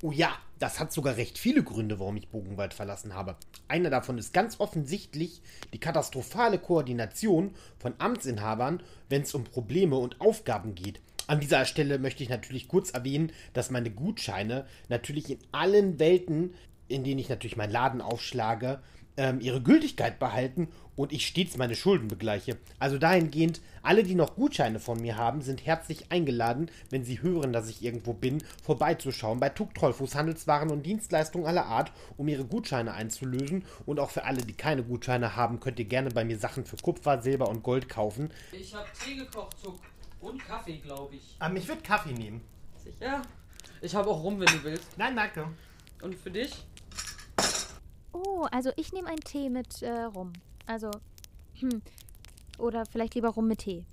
Oh 0.03 0.11
ja, 0.11 0.37
das 0.59 0.79
hat 0.79 0.93
sogar 0.93 1.17
recht 1.17 1.39
viele 1.39 1.63
Gründe, 1.63 1.99
warum 1.99 2.17
ich 2.17 2.27
Bogenwald 2.27 2.75
verlassen 2.75 3.15
habe. 3.15 3.35
Einer 3.67 3.89
davon 3.89 4.19
ist 4.19 4.31
ganz 4.31 4.59
offensichtlich 4.59 5.41
die 5.73 5.79
katastrophale 5.79 6.59
Koordination 6.59 7.55
von 7.79 7.95
Amtsinhabern, 7.97 8.83
wenn 9.09 9.23
es 9.23 9.33
um 9.33 9.43
Probleme 9.43 9.95
und 9.95 10.21
Aufgaben 10.21 10.75
geht. 10.75 10.99
An 11.25 11.39
dieser 11.39 11.65
Stelle 11.65 11.97
möchte 11.97 12.21
ich 12.21 12.29
natürlich 12.29 12.67
kurz 12.67 12.91
erwähnen, 12.91 13.31
dass 13.53 13.71
meine 13.71 13.89
Gutscheine 13.89 14.65
natürlich 14.87 15.31
in 15.31 15.39
allen 15.51 15.99
Welten, 15.99 16.53
in 16.87 17.03
denen 17.03 17.19
ich 17.19 17.29
natürlich 17.29 17.57
meinen 17.57 17.71
Laden 17.71 18.01
aufschlage, 18.01 18.81
ähm, 19.17 19.39
ihre 19.41 19.61
Gültigkeit 19.61 20.19
behalten 20.19 20.67
und 20.95 21.11
ich 21.11 21.27
stets 21.27 21.57
meine 21.57 21.75
Schulden 21.75 22.07
begleiche. 22.07 22.57
Also 22.79 22.97
dahingehend, 22.97 23.61
alle, 23.81 24.03
die 24.03 24.15
noch 24.15 24.35
Gutscheine 24.35 24.79
von 24.79 25.01
mir 25.01 25.17
haben, 25.17 25.41
sind 25.41 25.65
herzlich 25.65 26.11
eingeladen, 26.11 26.71
wenn 26.89 27.03
sie 27.03 27.21
hören, 27.21 27.51
dass 27.51 27.69
ich 27.69 27.83
irgendwo 27.83 28.13
bin, 28.13 28.43
vorbeizuschauen 28.63 29.39
bei 29.39 29.49
Tuk 29.49 29.73
Trollfuß 29.73 30.15
Handelswaren 30.15 30.69
und 30.69 30.85
Dienstleistungen 30.85 31.47
aller 31.47 31.65
Art, 31.65 31.91
um 32.15 32.27
ihre 32.27 32.45
Gutscheine 32.45 32.93
einzulösen. 32.93 33.65
Und 33.85 33.99
auch 33.99 34.11
für 34.11 34.23
alle, 34.23 34.41
die 34.41 34.53
keine 34.53 34.83
Gutscheine 34.83 35.35
haben, 35.35 35.59
könnt 35.59 35.79
ihr 35.79 35.85
gerne 35.85 36.11
bei 36.11 36.23
mir 36.23 36.37
Sachen 36.37 36.65
für 36.65 36.77
Kupfer, 36.77 37.21
Silber 37.21 37.49
und 37.49 37.63
Gold 37.63 37.89
kaufen. 37.89 38.31
Ich 38.51 38.73
habe 38.73 38.87
Tee 39.03 39.15
gekocht, 39.15 39.57
Zuck. 39.59 39.79
Und 40.19 40.43
Kaffee, 40.43 40.77
glaube 40.77 41.15
ich. 41.15 41.37
Ähm, 41.41 41.55
ich 41.55 41.67
würde 41.67 41.81
Kaffee 41.81 42.13
nehmen. 42.13 42.41
Sicher? 42.83 43.21
Ich 43.81 43.93
habe 43.93 44.09
auch 44.09 44.23
rum, 44.23 44.39
wenn 44.39 44.47
du 44.47 44.63
willst. 44.63 44.97
Nein, 44.97 45.15
danke. 45.15 45.47
Und 46.01 46.15
für 46.15 46.31
dich? 46.31 46.65
Oh, 48.13 48.47
also 48.51 48.71
ich 48.75 48.93
nehme 48.93 49.07
einen 49.07 49.19
Tee 49.19 49.49
mit 49.49 49.81
äh, 49.81 50.03
Rum. 50.03 50.33
Also, 50.65 50.91
hm. 51.59 51.81
Oder 52.57 52.85
vielleicht 52.85 53.15
lieber 53.15 53.29
Rum 53.29 53.47
mit 53.47 53.59
Tee. 53.59 53.85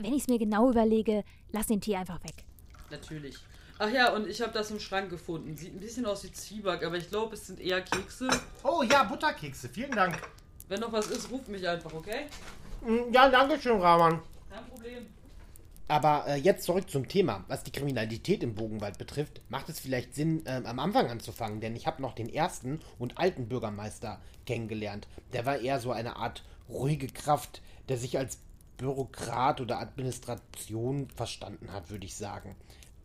Wenn 0.00 0.14
ich 0.14 0.22
es 0.22 0.28
mir 0.28 0.38
genau 0.38 0.70
überlege, 0.70 1.24
lass 1.50 1.66
den 1.66 1.80
Tee 1.80 1.96
einfach 1.96 2.22
weg. 2.24 2.44
Natürlich. 2.90 3.36
Ach 3.78 3.90
ja, 3.90 4.12
und 4.14 4.28
ich 4.28 4.40
habe 4.40 4.52
das 4.52 4.70
im 4.70 4.78
Schrank 4.78 5.10
gefunden. 5.10 5.56
Sieht 5.56 5.74
ein 5.74 5.80
bisschen 5.80 6.06
aus 6.06 6.22
wie 6.24 6.30
Zwieback, 6.30 6.84
aber 6.84 6.96
ich 6.96 7.08
glaube, 7.08 7.34
es 7.34 7.46
sind 7.46 7.58
eher 7.60 7.80
Kekse. 7.82 8.28
Oh 8.62 8.82
ja, 8.82 9.02
Butterkekse. 9.04 9.68
Vielen 9.68 9.90
Dank. 9.90 10.16
Wenn 10.68 10.80
noch 10.80 10.92
was 10.92 11.10
ist, 11.10 11.30
ruf 11.30 11.48
mich 11.48 11.66
einfach, 11.66 11.92
okay? 11.92 12.26
Mm, 12.82 13.12
Ja, 13.12 13.28
danke 13.28 13.60
schön, 13.60 13.80
Rahman. 13.80 14.20
Kein 14.48 14.64
Problem. 14.66 15.06
Aber 15.88 16.26
äh, 16.26 16.36
jetzt 16.36 16.64
zurück 16.64 16.88
zum 16.88 17.08
Thema. 17.08 17.44
Was 17.48 17.64
die 17.64 17.72
Kriminalität 17.72 18.42
im 18.42 18.54
Bogenwald 18.54 18.98
betrifft, 18.98 19.40
macht 19.48 19.68
es 19.68 19.80
vielleicht 19.80 20.14
Sinn, 20.14 20.42
ähm, 20.46 20.66
am 20.66 20.78
Anfang 20.78 21.10
anzufangen, 21.10 21.60
denn 21.60 21.76
ich 21.76 21.86
habe 21.86 22.00
noch 22.00 22.14
den 22.14 22.28
ersten 22.28 22.80
und 22.98 23.18
alten 23.18 23.48
Bürgermeister 23.48 24.20
kennengelernt. 24.46 25.08
Der 25.32 25.44
war 25.44 25.58
eher 25.58 25.80
so 25.80 25.92
eine 25.92 26.16
Art 26.16 26.44
ruhige 26.68 27.08
Kraft, 27.08 27.62
der 27.88 27.98
sich 27.98 28.16
als 28.16 28.38
Bürokrat 28.76 29.60
oder 29.60 29.80
Administration 29.80 31.08
verstanden 31.14 31.72
hat, 31.72 31.90
würde 31.90 32.06
ich 32.06 32.16
sagen. 32.16 32.56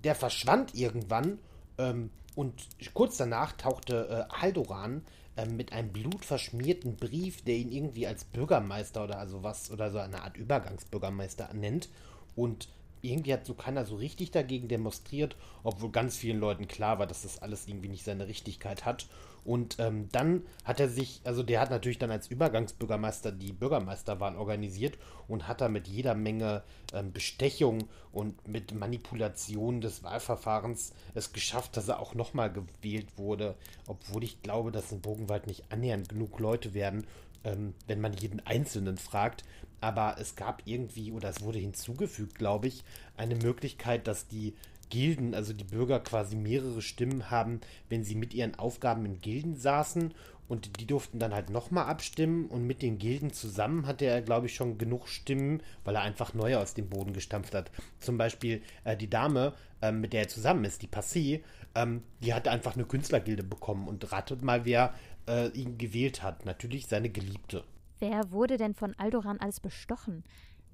Der 0.04 0.16
verschwand 0.16 0.74
irgendwann 0.76 1.40
ähm, 1.78 2.10
und 2.36 2.68
kurz 2.94 3.18
danach 3.18 3.54
tauchte 3.54 4.28
äh, 4.30 4.34
Haldoran 4.34 5.04
ähm, 5.36 5.58
mit 5.58 5.74
einem 5.74 5.92
blutverschmierten 5.92 6.96
Brief, 6.96 7.44
der 7.44 7.56
ihn 7.56 7.72
irgendwie 7.72 8.08
als 8.08 8.24
Bürgermeister 8.24 9.04
oder 9.04 9.28
sowas 9.28 9.72
oder 9.72 9.92
so 9.92 10.00
eine 10.00 10.24
Art 10.24 10.38
Übergangsbürgermeister 10.38 11.54
nennt. 11.54 11.90
Und 12.38 12.70
irgendwie 13.02 13.34
hat 13.34 13.46
so 13.46 13.54
keiner 13.54 13.86
so 13.86 13.96
richtig 13.96 14.32
dagegen 14.32 14.68
demonstriert, 14.68 15.36
obwohl 15.64 15.92
ganz 15.92 16.18
vielen 16.18 16.40
Leuten 16.40 16.68
klar 16.68 17.00
war, 17.00 17.08
dass 17.08 17.24
das 17.24 17.42
alles 17.42 17.68
irgendwie 17.68 17.90
nicht 17.90 18.06
seine 18.06 18.28
Richtigkeit 18.28 18.86
hat. 18.86 19.08
Und 19.44 19.78
ähm, 19.80 20.10
dann 20.12 20.44
hat 20.66 20.82
er 20.82 20.90
sich, 20.90 21.22
also 21.24 21.42
der 21.42 21.62
hat 21.62 21.70
natürlich 21.70 22.00
dann 22.00 22.12
als 22.12 22.28
Übergangsbürgermeister 22.28 23.32
die 23.32 23.54
Bürgermeisterwahl 23.54 24.36
organisiert 24.36 24.98
und 25.30 25.48
hat 25.48 25.62
da 25.62 25.70
mit 25.70 25.88
jeder 25.88 26.16
Menge 26.16 26.64
ähm, 26.94 27.14
Bestechung 27.14 27.88
und 28.12 28.46
mit 28.46 28.74
Manipulation 28.76 29.80
des 29.80 30.04
Wahlverfahrens 30.04 30.92
es 31.14 31.32
geschafft, 31.32 31.78
dass 31.78 31.88
er 31.88 32.00
auch 32.02 32.14
nochmal 32.14 32.52
gewählt 32.52 33.18
wurde, 33.18 33.56
obwohl 33.88 34.26
ich 34.26 34.42
glaube, 34.42 34.74
dass 34.74 34.92
in 34.92 35.00
Bogenwald 35.00 35.48
nicht 35.48 35.72
annähernd 35.72 36.10
genug 36.10 36.40
Leute 36.40 36.74
werden, 36.74 37.08
ähm, 37.46 37.74
wenn 37.88 38.02
man 38.02 38.12
jeden 38.14 38.46
Einzelnen 38.46 38.98
fragt. 38.98 39.46
Aber 39.80 40.18
es 40.20 40.36
gab 40.36 40.64
irgendwie, 40.66 41.12
oder 41.12 41.30
es 41.30 41.42
wurde 41.42 41.60
hinzugefügt, 41.60 42.36
glaube 42.36 42.68
ich, 42.68 42.84
eine 43.16 43.36
Möglichkeit, 43.36 44.08
dass 44.08 44.28
die 44.28 44.54
Gilden, 44.90 45.36
also 45.36 45.54
die 45.54 45.64
Bürger 45.64 46.00
quasi 46.00 46.36
mehrere 46.36 46.82
Stimmen 46.82 47.30
haben, 47.30 47.62
wenn 47.90 48.04
sie 48.04 48.16
mit 48.16 48.34
ihren 48.34 48.56
Aufgaben 48.56 49.06
in 49.06 49.20
Gilden 49.20 49.56
saßen 49.56 50.14
und 50.48 50.80
die 50.80 50.88
durften 50.88 51.20
dann 51.20 51.34
halt 51.34 51.50
nochmal 51.50 51.86
abstimmen 51.86 52.46
und 52.48 52.66
mit 52.66 52.82
den 52.82 52.98
Gilden 52.98 53.34
zusammen 53.34 53.86
hatte 53.86 54.06
er, 54.06 54.22
glaube 54.22 54.46
ich, 54.46 54.56
schon 54.56 54.78
genug 54.78 55.08
Stimmen, 55.10 55.62
weil 55.84 55.96
er 55.96 56.02
einfach 56.02 56.34
neue 56.34 56.60
aus 56.60 56.74
dem 56.74 56.90
Boden 56.90 57.14
gestampft 57.14 57.54
hat. 57.54 57.70
Zum 58.00 58.18
Beispiel 58.18 58.62
äh, 58.84 58.96
die 58.96 59.10
Dame, 59.10 59.54
ähm, 59.82 60.00
mit 60.02 60.14
der 60.14 60.22
er 60.22 60.28
zusammen 60.30 60.64
ist, 60.64 60.82
die 60.82 60.88
Passé, 60.88 61.42
ähm, 61.76 62.04
die 62.24 62.34
hat 62.34 62.48
einfach 62.48 62.76
eine 62.76 62.86
Künstlergilde 62.86 63.44
bekommen 63.44 63.88
und 63.88 64.12
ratet 64.12 64.42
mal, 64.42 64.66
wer 64.66 64.94
äh, 65.28 65.50
ihn 65.50 65.78
gewählt 65.78 66.24
hat. 66.24 66.46
Natürlich 66.46 66.88
seine 66.88 67.10
Geliebte. 67.10 67.64
Wer 68.00 68.32
wurde 68.32 68.58
denn 68.58 68.74
von 68.74 68.94
Aldoran 68.98 69.40
alles 69.40 69.60
bestochen? 69.60 70.24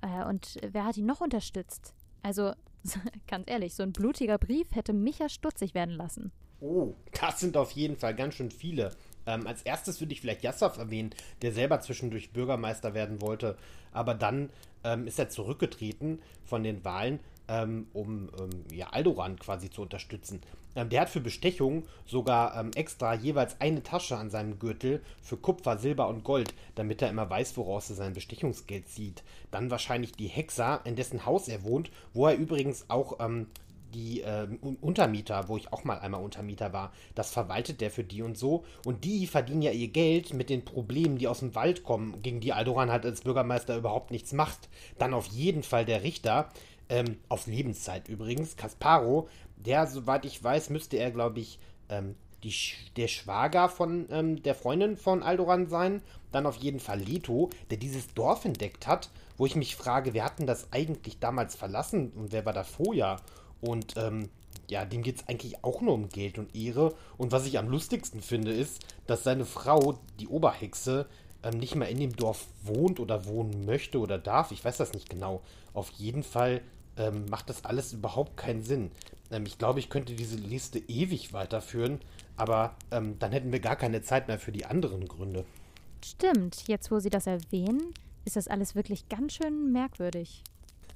Äh, 0.01 0.25
und 0.25 0.59
wer 0.71 0.85
hat 0.85 0.97
ihn 0.97 1.05
noch 1.05 1.21
unterstützt? 1.21 1.93
Also, 2.21 2.53
ganz 3.27 3.49
ehrlich, 3.49 3.75
so 3.75 3.83
ein 3.83 3.93
blutiger 3.93 4.37
Brief 4.37 4.67
hätte 4.73 4.93
mich 4.93 5.19
ja 5.19 5.29
stutzig 5.29 5.73
werden 5.73 5.95
lassen. 5.95 6.31
Oh, 6.59 6.93
das 7.19 7.39
sind 7.39 7.57
auf 7.57 7.71
jeden 7.71 7.97
Fall 7.97 8.15
ganz 8.15 8.35
schön 8.35 8.51
viele. 8.51 8.91
Ähm, 9.25 9.47
als 9.47 9.63
erstes 9.63 9.99
würde 9.99 10.13
ich 10.13 10.21
vielleicht 10.21 10.43
Yassaf 10.43 10.77
erwähnen, 10.77 11.11
der 11.41 11.51
selber 11.51 11.81
zwischendurch 11.81 12.31
Bürgermeister 12.31 12.93
werden 12.93 13.21
wollte, 13.21 13.57
aber 13.91 14.13
dann 14.13 14.49
ähm, 14.83 15.07
ist 15.07 15.19
er 15.19 15.29
zurückgetreten 15.29 16.21
von 16.45 16.63
den 16.63 16.83
Wahlen, 16.83 17.19
ähm, 17.47 17.87
um 17.93 18.29
ähm, 18.39 18.49
ja, 18.71 18.87
Aldoran 18.87 19.37
quasi 19.39 19.69
zu 19.69 19.81
unterstützen. 19.81 20.41
Ähm, 20.75 20.89
der 20.89 21.01
hat 21.01 21.09
für 21.09 21.21
Bestechung 21.21 21.83
sogar 22.05 22.59
ähm, 22.59 22.71
extra 22.75 23.13
jeweils 23.13 23.59
eine 23.61 23.83
Tasche 23.83 24.17
an 24.17 24.29
seinem 24.29 24.59
Gürtel 24.59 25.01
für 25.21 25.37
Kupfer, 25.37 25.77
Silber 25.77 26.07
und 26.07 26.23
Gold, 26.23 26.53
damit 26.75 27.01
er 27.01 27.09
immer 27.09 27.29
weiß, 27.29 27.55
woraus 27.57 27.89
er 27.89 27.95
sein 27.95 28.13
Bestechungsgeld 28.13 28.87
zieht. 28.89 29.23
Dann 29.51 29.71
wahrscheinlich 29.71 30.13
die 30.13 30.27
Hexer, 30.27 30.81
in 30.85 30.95
dessen 30.95 31.25
Haus 31.25 31.47
er 31.47 31.63
wohnt, 31.63 31.91
wo 32.13 32.27
er 32.27 32.35
übrigens 32.35 32.85
auch 32.89 33.19
ähm, 33.19 33.47
die 33.93 34.21
äh, 34.21 34.47
Un- 34.63 34.77
Untermieter, 34.81 35.47
wo 35.49 35.55
ich 35.55 35.71
auch 35.71 35.83
mal 35.83 35.99
einmal 35.99 36.23
Untermieter 36.23 36.73
war, 36.73 36.91
das 37.13 37.29
verwaltet 37.29 37.79
der 37.79 37.91
für 37.91 38.03
die 38.03 38.23
und 38.23 38.35
so. 38.35 38.65
Und 38.85 39.03
die 39.03 39.27
verdienen 39.27 39.61
ja 39.61 39.69
ihr 39.69 39.89
Geld 39.89 40.33
mit 40.33 40.49
den 40.49 40.65
Problemen, 40.65 41.19
die 41.19 41.27
aus 41.27 41.41
dem 41.41 41.53
Wald 41.53 41.83
kommen, 41.83 42.19
gegen 42.23 42.39
die 42.39 42.53
Aldoran 42.53 42.91
halt 42.91 43.05
als 43.05 43.21
Bürgermeister 43.21 43.77
überhaupt 43.77 44.09
nichts 44.09 44.33
macht. 44.33 44.67
Dann 44.97 45.13
auf 45.13 45.27
jeden 45.27 45.61
Fall 45.61 45.85
der 45.85 46.01
Richter, 46.01 46.49
ähm, 46.93 47.17
auf 47.27 47.47
Lebenszeit 47.47 48.07
übrigens, 48.07 48.55
Kasparo, 48.55 49.27
der, 49.55 49.87
soweit 49.87 50.25
ich 50.25 50.43
weiß, 50.43 50.69
müsste 50.69 50.97
er, 50.97 51.09
glaube 51.09 51.39
ich, 51.39 51.57
ähm, 51.89 52.13
die, 52.43 52.53
der 52.97 53.07
Schwager 53.07 53.67
von 53.67 54.05
ähm, 54.11 54.43
der 54.43 54.53
Freundin 54.53 54.95
von 54.95 55.23
Aldoran 55.23 55.67
sein. 55.67 56.03
Dann 56.31 56.45
auf 56.45 56.57
jeden 56.57 56.79
Fall 56.79 56.99
Leto, 56.99 57.49
der 57.71 57.77
dieses 57.77 58.13
Dorf 58.13 58.45
entdeckt 58.45 58.85
hat, 58.85 59.09
wo 59.37 59.47
ich 59.47 59.55
mich 59.55 59.75
frage, 59.75 60.13
wer 60.13 60.23
hat 60.23 60.37
denn 60.37 60.45
das 60.45 60.71
eigentlich 60.71 61.17
damals 61.17 61.55
verlassen 61.55 62.11
und 62.11 62.31
wer 62.31 62.45
war 62.45 62.53
da 62.53 62.63
vorher? 62.63 63.21
Und 63.59 63.97
ähm, 63.97 64.29
ja, 64.69 64.85
dem 64.85 65.01
geht 65.01 65.15
es 65.15 65.27
eigentlich 65.27 65.63
auch 65.63 65.81
nur 65.81 65.95
um 65.95 66.09
Geld 66.09 66.37
und 66.37 66.55
Ehre. 66.55 66.93
Und 67.17 67.31
was 67.31 67.47
ich 67.47 67.57
am 67.57 67.69
lustigsten 67.69 68.21
finde, 68.21 68.51
ist, 68.51 68.85
dass 69.07 69.23
seine 69.23 69.45
Frau, 69.45 69.97
die 70.19 70.27
Oberhexe, 70.27 71.07
ähm, 71.43 71.57
nicht 71.57 71.75
mehr 71.75 71.89
in 71.89 71.99
dem 71.99 72.15
Dorf 72.15 72.47
wohnt 72.63 72.99
oder 72.99 73.25
wohnen 73.25 73.65
möchte 73.65 73.99
oder 73.99 74.17
darf. 74.17 74.51
Ich 74.51 74.63
weiß 74.63 74.77
das 74.77 74.93
nicht 74.93 75.09
genau. 75.09 75.41
Auf 75.73 75.89
jeden 75.91 76.23
Fall 76.23 76.61
ähm, 76.97 77.25
macht 77.29 77.49
das 77.49 77.65
alles 77.65 77.93
überhaupt 77.93 78.37
keinen 78.37 78.63
Sinn. 78.63 78.91
Ähm, 79.31 79.45
ich 79.45 79.57
glaube, 79.57 79.79
ich 79.79 79.89
könnte 79.89 80.13
diese 80.13 80.35
Liste 80.37 80.79
ewig 80.79 81.33
weiterführen, 81.33 81.99
aber 82.37 82.75
ähm, 82.91 83.17
dann 83.19 83.31
hätten 83.31 83.51
wir 83.51 83.59
gar 83.59 83.75
keine 83.75 84.01
Zeit 84.01 84.27
mehr 84.27 84.39
für 84.39 84.51
die 84.51 84.65
anderen 84.65 85.07
Gründe. 85.07 85.45
Stimmt, 86.03 86.67
jetzt 86.67 86.91
wo 86.91 86.99
Sie 86.99 87.09
das 87.09 87.27
erwähnen, 87.27 87.93
ist 88.25 88.35
das 88.35 88.47
alles 88.47 88.75
wirklich 88.75 89.09
ganz 89.09 89.33
schön 89.33 89.71
merkwürdig. 89.71 90.43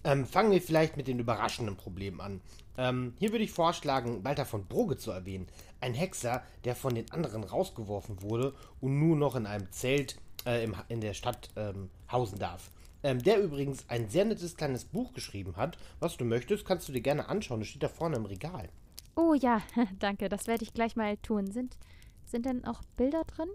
Ähm, 0.04 0.26
fangen 0.26 0.52
wir 0.52 0.62
vielleicht 0.62 0.98
mit 0.98 1.08
den 1.08 1.20
überraschenden 1.20 1.76
Problemen 1.76 2.22
an. 2.22 2.42
Ähm, 2.78 3.14
hier 3.20 3.32
würde 3.32 3.44
ich 3.44 3.52
vorschlagen, 3.52 4.24
Walter 4.24 4.46
von 4.46 4.66
Brugge 4.66 4.98
zu 4.98 5.12
erwähnen. 5.12 5.48
Ein 5.82 5.94
Hexer, 5.94 6.44
der 6.64 6.76
von 6.76 6.94
den 6.94 7.12
anderen 7.12 7.44
rausgeworfen 7.44 8.22
wurde 8.22 8.54
und 8.80 9.00
nur 9.00 9.16
noch 9.16 9.36
in 9.36 9.46
einem 9.46 9.72
Zelt 9.72 10.18
äh, 10.46 10.64
im, 10.64 10.76
in 10.88 11.02
der 11.02 11.14
Stadt 11.14 11.50
ähm, 11.56 11.90
hausen 12.12 12.40
darf. 12.40 12.72
Ähm, 13.04 13.22
der 13.22 13.42
übrigens 13.42 13.86
ein 13.90 14.10
sehr 14.10 14.26
nettes 14.26 14.56
kleines 14.56 14.86
Buch 14.86 15.14
geschrieben 15.14 15.56
hat. 15.56 15.78
Was 16.00 16.18
du 16.18 16.26
möchtest, 16.26 16.66
kannst 16.66 16.88
du 16.88 16.94
dir 16.94 17.02
gerne 17.02 17.30
anschauen. 17.30 17.60
Das 17.60 17.70
steht 17.70 17.84
da 17.84 17.90
vorne 17.90 18.18
im 18.18 18.26
Regal. 18.26 18.70
Oh 19.16 19.34
ja, 19.34 19.62
danke, 20.00 20.30
das 20.30 20.48
werde 20.48 20.64
ich 20.64 20.74
gleich 20.74 20.96
mal 20.96 21.18
tun. 21.18 21.52
Sind, 21.52 21.78
sind 22.26 22.46
denn 22.46 22.66
auch 22.66 22.82
Bilder 22.96 23.24
drin? 23.24 23.50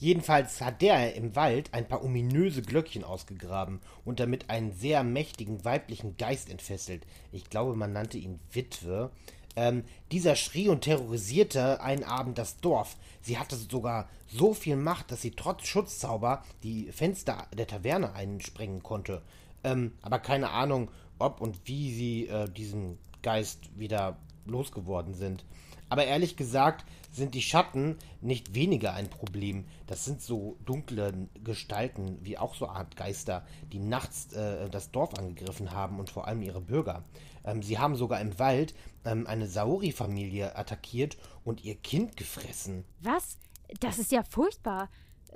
Jedenfalls 0.00 0.60
hat 0.60 0.80
der 0.80 1.16
im 1.16 1.34
Wald 1.34 1.74
ein 1.74 1.88
paar 1.88 2.04
ominöse 2.04 2.62
Glöckchen 2.62 3.02
ausgegraben 3.02 3.80
und 4.04 4.20
damit 4.20 4.48
einen 4.48 4.70
sehr 4.70 5.02
mächtigen 5.02 5.64
weiblichen 5.64 6.16
Geist 6.16 6.50
entfesselt. 6.50 7.04
Ich 7.32 7.50
glaube, 7.50 7.74
man 7.74 7.92
nannte 7.92 8.16
ihn 8.16 8.38
Witwe. 8.52 9.10
Ähm, 9.56 9.84
dieser 10.12 10.36
schrie 10.36 10.68
und 10.68 10.82
terrorisierte 10.82 11.80
einen 11.80 12.04
Abend 12.04 12.38
das 12.38 12.60
Dorf. 12.60 12.96
Sie 13.22 13.38
hatte 13.38 13.56
sogar 13.56 14.08
so 14.26 14.54
viel 14.54 14.76
Macht, 14.76 15.10
dass 15.10 15.22
sie 15.22 15.32
trotz 15.32 15.66
Schutzzauber 15.66 16.44
die 16.62 16.92
Fenster 16.92 17.46
der 17.56 17.66
Taverne 17.66 18.12
einsprengen 18.14 18.82
konnte. 18.82 19.22
Ähm, 19.64 19.92
aber 20.02 20.18
keine 20.18 20.50
Ahnung, 20.50 20.90
ob 21.18 21.40
und 21.40 21.58
wie 21.64 21.92
sie 21.92 22.28
äh, 22.28 22.48
diesen 22.48 22.98
Geist 23.22 23.70
wieder 23.76 24.18
losgeworden 24.46 25.14
sind. 25.14 25.44
Aber 25.88 26.04
ehrlich 26.04 26.36
gesagt 26.36 26.84
sind 27.10 27.34
die 27.34 27.42
Schatten 27.42 27.96
nicht 28.20 28.54
weniger 28.54 28.92
ein 28.92 29.08
Problem. 29.08 29.64
Das 29.86 30.04
sind 30.04 30.20
so 30.20 30.56
dunkle 30.66 31.28
Gestalten, 31.42 32.18
wie 32.22 32.36
auch 32.36 32.54
so 32.54 32.68
Art 32.68 32.96
Geister, 32.96 33.44
die 33.72 33.78
nachts 33.78 34.32
äh, 34.34 34.68
das 34.68 34.90
Dorf 34.90 35.14
angegriffen 35.14 35.72
haben 35.72 35.98
und 35.98 36.10
vor 36.10 36.26
allem 36.26 36.42
ihre 36.42 36.60
Bürger. 36.60 37.04
Ähm, 37.44 37.62
sie 37.62 37.78
haben 37.78 37.96
sogar 37.96 38.20
im 38.20 38.38
Wald 38.38 38.74
ähm, 39.08 39.26
eine 39.26 39.46
Saori-Familie 39.46 40.56
attackiert 40.56 41.16
und 41.44 41.64
ihr 41.64 41.74
Kind 41.76 42.16
gefressen. 42.16 42.84
Was? 43.00 43.38
Das 43.80 43.98
ist 43.98 44.12
ja 44.12 44.22
furchtbar. 44.22 44.88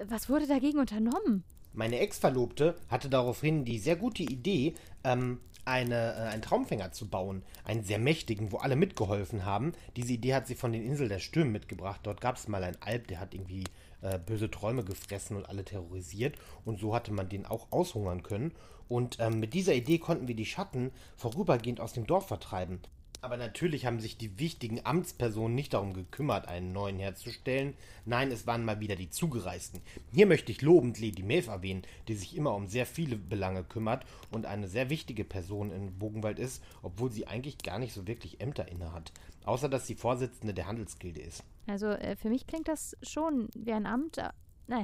Was 0.05 0.29
wurde 0.29 0.47
dagegen 0.47 0.79
unternommen? 0.79 1.45
Meine 1.75 1.99
Ex-Verlobte 2.01 2.77
hatte 2.89 3.09
daraufhin 3.09 3.65
die 3.65 3.79
sehr 3.79 3.97
gute 3.97 4.23
Idee, 4.23 4.75
ähm, 5.05 5.41
eine, 5.65 6.15
äh, 6.15 6.29
einen 6.29 6.43
Traumfänger 6.43 6.93
zu 6.93 7.09
bauen. 7.09 7.43
Einen 7.65 7.83
sehr 7.83 7.99
mächtigen, 7.99 8.53
wo 8.53 8.59
alle 8.59 8.77
mitgeholfen 8.77 9.45
haben. 9.45 9.73
Diese 9.97 10.13
Idee 10.13 10.35
hat 10.35 10.47
sie 10.47 10.55
von 10.55 10.73
den 10.73 10.85
Inseln 10.85 11.09
der 11.09 11.19
Stürme 11.19 11.51
mitgebracht. 11.51 12.01
Dort 12.03 12.21
gab 12.21 12.37
es 12.37 12.49
mal 12.49 12.65
einen 12.65 12.81
Alp, 12.81 13.07
der 13.09 13.21
hat 13.21 13.33
irgendwie 13.33 13.65
äh, 14.03 14.19
böse 14.19 14.51
Träume 14.51 14.85
gefressen 14.85 15.37
und 15.37 15.49
alle 15.49 15.65
terrorisiert. 15.65 16.37
Und 16.65 16.79
so 16.81 16.95
hatte 16.95 17.13
man 17.13 17.29
den 17.29 17.47
auch 17.47 17.71
aushungern 17.71 18.23
können. 18.23 18.53
Und 18.89 19.19
ähm, 19.21 19.41
mit 19.41 19.55
dieser 19.55 19.75
Idee 19.75 19.99
konnten 19.99 20.29
wir 20.29 20.35
die 20.37 20.47
Schatten 20.47 20.91
vorübergehend 21.17 21.81
aus 21.81 21.93
dem 21.93 22.07
Dorf 22.07 22.29
vertreiben. 22.29 22.81
Aber 23.23 23.37
natürlich 23.37 23.87
haben 23.87 24.01
sich 24.01 24.17
die 24.17 24.41
wichtigen 24.41 24.85
Amtspersonen 24.85 25.55
nicht 25.55 25.75
darum 25.75 25.95
gekümmert, 25.95 26.49
einen 26.49 26.73
neuen 26.73 26.99
herzustellen. 26.99 27.75
Nein, 28.05 28.33
es 28.33 28.49
waren 28.49 28.65
mal 28.65 28.81
wieder 28.81 28.97
die 28.97 29.11
Zugereisten. 29.11 29.81
Hier 30.13 30.27
möchte 30.27 30.51
ich 30.51 30.61
lobend 30.61 30.99
Lady 30.99 31.23
Maeve 31.23 31.53
erwähnen, 31.53 31.83
die 32.09 32.17
sich 32.17 32.37
immer 32.37 32.53
um 32.53 32.67
sehr 32.67 32.85
viele 32.85 33.15
Belange 33.15 33.63
kümmert 33.63 34.05
und 34.33 34.45
eine 34.45 34.67
sehr 34.67 34.91
wichtige 34.91 35.23
Person 35.23 35.71
in 35.71 36.01
Bogenwald 36.01 36.41
ist, 36.41 36.65
obwohl 36.83 37.13
sie 37.13 37.29
eigentlich 37.29 37.59
gar 37.59 37.79
nicht 37.79 37.95
so 37.95 38.09
wirklich 38.09 38.41
Ämter 38.41 38.67
innehat. 38.67 39.13
Außer 39.45 39.69
dass 39.69 39.87
sie 39.87 39.95
Vorsitzende 39.95 40.53
der 40.53 40.67
Handelsgilde 40.67 41.21
ist. 41.21 41.45
Also 41.69 41.91
äh, 41.91 42.17
für 42.17 42.29
mich 42.29 42.49
klingt 42.49 42.67
das 42.67 42.97
schon 43.05 43.51
wie 43.55 43.73
ein 43.73 43.87
Amt. 43.87 44.19
Äh, 44.19 44.31
nein, 44.67 44.83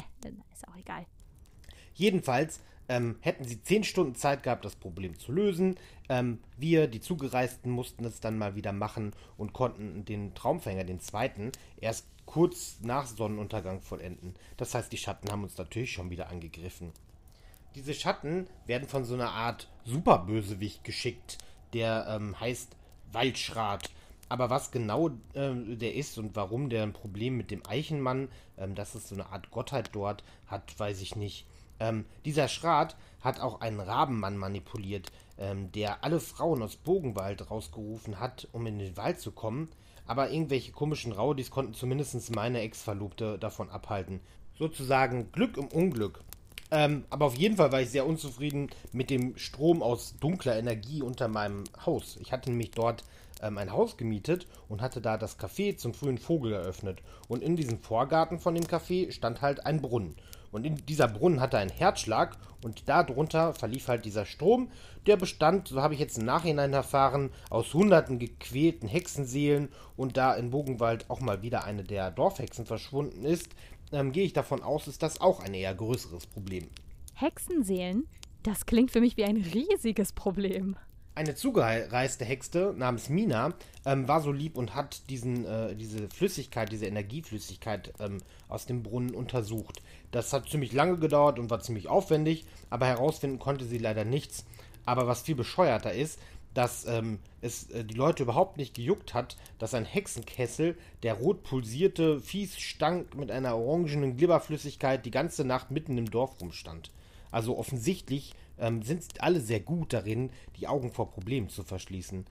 ist 0.53 0.69
auch 0.69 0.77
egal. 0.77 1.07
Jedenfalls 1.93 2.61
ähm, 2.89 3.17
hätten 3.21 3.45
sie 3.45 3.63
zehn 3.63 3.85
Stunden 3.85 4.15
Zeit 4.15 4.43
gehabt, 4.43 4.65
das 4.65 4.77
Problem 4.77 5.19
zu 5.19 5.33
lösen. 5.33 5.77
Ähm, 6.09 6.41
wir, 6.57 6.87
die 6.87 7.01
Zugereisten, 7.01 7.71
mussten 7.71 8.05
es 8.05 8.21
dann 8.21 8.39
mal 8.39 8.55
wieder 8.55 8.73
machen 8.73 9.13
und 9.37 9.53
konnten 9.53 10.05
den 10.05 10.35
Traumfänger, 10.35 10.85
den 10.85 11.01
zweiten, 11.01 11.53
erst 11.81 12.07
kurz 12.27 12.79
nach 12.83 13.07
Sonnenuntergang 13.07 13.81
vollenden. 13.81 14.35
Das 14.57 14.75
heißt, 14.75 14.93
die 14.93 14.99
Schatten 14.99 15.31
haben 15.31 15.45
uns 15.45 15.57
natürlich 15.57 15.93
schon 15.93 16.11
wieder 16.11 16.29
angegriffen. 16.29 16.93
Diese 17.75 17.95
Schatten 17.95 18.49
werden 18.67 18.89
von 18.89 19.05
so 19.05 19.15
einer 19.15 19.31
Art 19.31 19.69
Superbösewicht 19.85 20.85
geschickt, 20.85 21.39
der 21.73 22.07
ähm, 22.09 22.39
heißt 22.39 22.77
Waldschrat. 23.13 23.91
Aber 24.29 24.51
was 24.51 24.71
genau 24.71 25.09
äh, 25.33 25.55
der 25.77 25.95
ist 25.95 26.19
und 26.19 26.37
warum 26.37 26.69
der 26.69 26.83
ein 26.83 26.93
Problem 26.93 27.37
mit 27.37 27.51
dem 27.51 27.63
Eichenmann, 27.67 28.29
ähm, 28.59 28.75
das 28.75 28.95
ist 28.95 29.09
so 29.09 29.15
eine 29.15 29.31
Art 29.31 29.51
Gottheit 29.51 29.91
dort, 29.93 30.23
hat, 30.47 30.79
weiß 30.79 31.01
ich 31.01 31.17
nicht. 31.17 31.47
Ähm, 31.81 32.05
dieser 32.25 32.49
Schrat 32.49 32.97
hat 33.21 33.41
auch 33.41 33.61
einen 33.61 33.81
Rabenmann 33.81 34.37
manipuliert, 34.37 35.11
ähm, 35.39 35.73
der 35.73 36.05
alle 36.05 36.21
Frauen 36.21 36.63
aus 36.63 36.77
Bogenwald 36.77 37.51
rausgerufen 37.51 38.21
hat, 38.21 38.49
um 38.53 38.67
in 38.67 38.79
den 38.79 38.97
Wald 38.97 39.21
zu 39.21 39.33
kommen. 39.33 39.69
Aber 40.07 40.31
irgendwelche 40.31 40.73
komischen 40.73 41.13
Raudis 41.13 41.51
konnten 41.51 41.75
zumindest 41.75 42.35
meine 42.35 42.61
Ex-Verlobte 42.61 43.39
davon 43.39 43.69
abhalten. 43.69 44.21
Sozusagen 44.59 45.31
Glück 45.33 45.57
im 45.57 45.67
Unglück. 45.67 46.21
Ähm, 46.71 47.05
aber 47.11 47.27
auf 47.27 47.37
jeden 47.37 47.57
Fall 47.57 47.73
war 47.73 47.81
ich 47.81 47.91
sehr 47.91 48.07
unzufrieden 48.07 48.69
mit 48.93 49.11
dem 49.11 49.37
Strom 49.39 49.83
aus 49.83 50.17
dunkler 50.19 50.59
Energie 50.59 51.03
unter 51.03 51.29
meinem 51.29 51.65
Haus. 51.87 52.19
Ich 52.21 52.33
hatte 52.33 52.51
nämlich 52.51 52.73
dort 52.73 53.05
ähm, 53.43 53.59
ein 53.59 53.73
Haus 53.73 53.97
gemietet 53.97 54.47
und 54.69 54.83
hatte 54.83 55.01
da 55.01 55.17
das 55.17 55.39
Café 55.39 55.77
zum 55.77 55.95
frühen 55.95 56.19
Vogel 56.19 56.53
eröffnet. 56.53 57.01
Und 57.29 57.43
in 57.43 57.57
diesem 57.57 57.79
Vorgarten 57.79 58.39
von 58.39 58.55
dem 58.55 58.65
Café 58.65 59.13
stand 59.13 59.41
halt 59.41 59.65
ein 59.65 59.81
Brunnen. 59.81 60.17
Und 60.51 60.65
in 60.65 60.77
dieser 60.87 61.09
Brunnen 61.09 61.41
hatte 61.41 61.59
einen 61.59 61.71
Herzschlag 61.71 62.37
und 62.63 62.89
darunter 62.89 63.53
verlief 63.55 63.89
halt 63.89 64.05
dieser 64.05 64.25
Strom. 64.25 64.71
Der 65.07 65.17
bestand, 65.17 65.69
so 65.69 65.83
habe 65.83 65.95
ich 65.95 66.01
jetzt 66.01 66.19
im 66.19 66.25
Nachhinein 66.25 66.73
erfahren, 66.73 67.31
aus 67.51 67.73
hunderten 67.75 68.19
gequälten 68.19 68.89
Hexenseelen 68.89 69.69
und 69.97 70.17
da 70.17 70.35
in 70.35 70.51
Bogenwald 70.51 71.09
auch 71.11 71.21
mal 71.21 71.43
wieder 71.43 71.65
eine 71.65 71.85
der 71.85 72.11
Dorfhexen 72.11 72.67
verschwunden 72.67 73.25
ist, 73.25 73.49
ähm, 73.93 74.13
gehe 74.13 74.25
ich 74.25 74.33
davon 74.33 74.63
aus, 74.63 74.89
ist 74.89 75.03
das 75.03 75.21
auch 75.21 75.41
ein 75.41 75.55
eher 75.55 75.75
größeres 75.75 76.27
Problem. 76.27 76.69
Hexenseelen? 77.15 78.07
Das 78.43 78.67
klingt 78.67 78.91
für 78.91 79.01
mich 79.01 79.17
wie 79.17 79.25
ein 79.25 79.37
riesiges 79.37 80.13
Problem. 80.13 80.77
Eine 81.19 81.35
zugereiste 81.35 82.25
Hexe 82.25 82.73
namens 82.77 83.09
Mina 83.09 83.53
ähm, 83.85 84.07
war 84.07 84.21
so 84.21 84.31
lieb 84.31 84.57
und 84.57 84.77
hat 84.77 85.11
diesen, 85.11 85.45
äh, 85.47 85.75
diese 85.75 86.09
Flüssigkeit, 86.11 86.71
diese 86.71 86.87
Energieflüssigkeit 86.87 87.93
ähm, 87.99 88.19
aus 88.49 88.67
dem 88.67 88.85
Brunnen 88.85 89.17
untersucht. 89.17 89.83
Das 90.13 90.33
hat 90.33 90.49
ziemlich 90.49 90.73
lange 90.73 90.97
gedauert 90.99 91.41
und 91.41 91.51
war 91.51 91.59
ziemlich 91.59 91.89
aufwendig, 91.89 92.45
aber 92.71 92.87
herausfinden 92.87 93.41
konnte 93.41 93.65
sie 93.65 93.79
leider 93.79 94.05
nichts. 94.05 94.47
Aber 94.87 95.09
was 95.09 95.23
viel 95.23 95.35
bescheuerter 95.35 95.93
ist, 95.93 96.21
dass 96.55 96.87
ähm, 96.87 97.19
es 97.41 97.69
äh, 97.73 97.83
die 97.85 97.97
Leute 97.97 98.23
überhaupt 98.23 98.57
nicht 98.57 98.75
gejuckt 98.75 99.13
hat, 99.13 99.37
dass 99.59 99.75
ein 99.75 99.87
Hexenkessel, 99.87 100.79
der 101.03 101.15
rot 101.15 101.43
pulsierte, 101.43 102.21
fies 102.21 102.57
stank 102.61 103.17
mit 103.17 103.33
einer 103.33 103.57
orangenen 103.57 104.17
Glibberflüssigkeit, 104.17 105.05
die 105.05 105.11
ganze 105.11 105.45
Nacht 105.45 105.73
mitten 105.73 105.99
im 105.99 106.09
Dorf 106.13 106.41
rumstand. 106.41 106.93
Also 107.33 107.59
offensichtlich 107.59 108.35
ähm, 108.61 108.83
sind 108.83 109.05
alle 109.21 109.41
sehr 109.41 109.61
gut 109.61 109.93
darin, 109.93 110.31
die 110.57 110.69
Augen 110.69 110.93
vor 110.93 111.11
Problemen 111.11 111.49
zu 111.49 111.63
verschließen. 111.63 112.27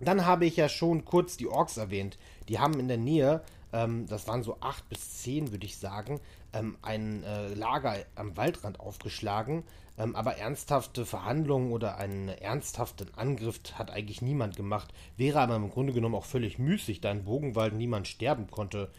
Dann 0.00 0.26
habe 0.26 0.46
ich 0.46 0.56
ja 0.56 0.68
schon 0.68 1.04
kurz 1.04 1.36
die 1.36 1.48
Orks 1.48 1.76
erwähnt. 1.76 2.18
Die 2.48 2.58
haben 2.58 2.78
in 2.78 2.88
der 2.88 2.98
Nähe, 2.98 3.42
ähm, 3.72 4.06
das 4.06 4.28
waren 4.28 4.42
so 4.42 4.58
acht 4.60 4.88
bis 4.88 5.22
zehn, 5.22 5.50
würde 5.50 5.66
ich 5.66 5.76
sagen, 5.76 6.20
ähm, 6.52 6.76
ein 6.82 7.24
äh, 7.24 7.54
Lager 7.54 7.96
am 8.14 8.36
Waldrand 8.36 8.80
aufgeschlagen. 8.80 9.64
Ähm, 9.98 10.14
aber 10.14 10.36
ernsthafte 10.36 11.04
Verhandlungen 11.04 11.72
oder 11.72 11.96
einen 11.96 12.28
ernsthaften 12.28 13.08
Angriff 13.16 13.60
hat 13.74 13.90
eigentlich 13.90 14.22
niemand 14.22 14.56
gemacht. 14.56 14.92
Wäre 15.16 15.40
aber 15.40 15.56
im 15.56 15.70
Grunde 15.70 15.92
genommen 15.92 16.14
auch 16.14 16.24
völlig 16.24 16.58
müßig, 16.58 17.00
da 17.00 17.10
in 17.10 17.24
Bogenwald 17.24 17.74
niemand 17.74 18.06
sterben 18.06 18.48
konnte. 18.50 18.90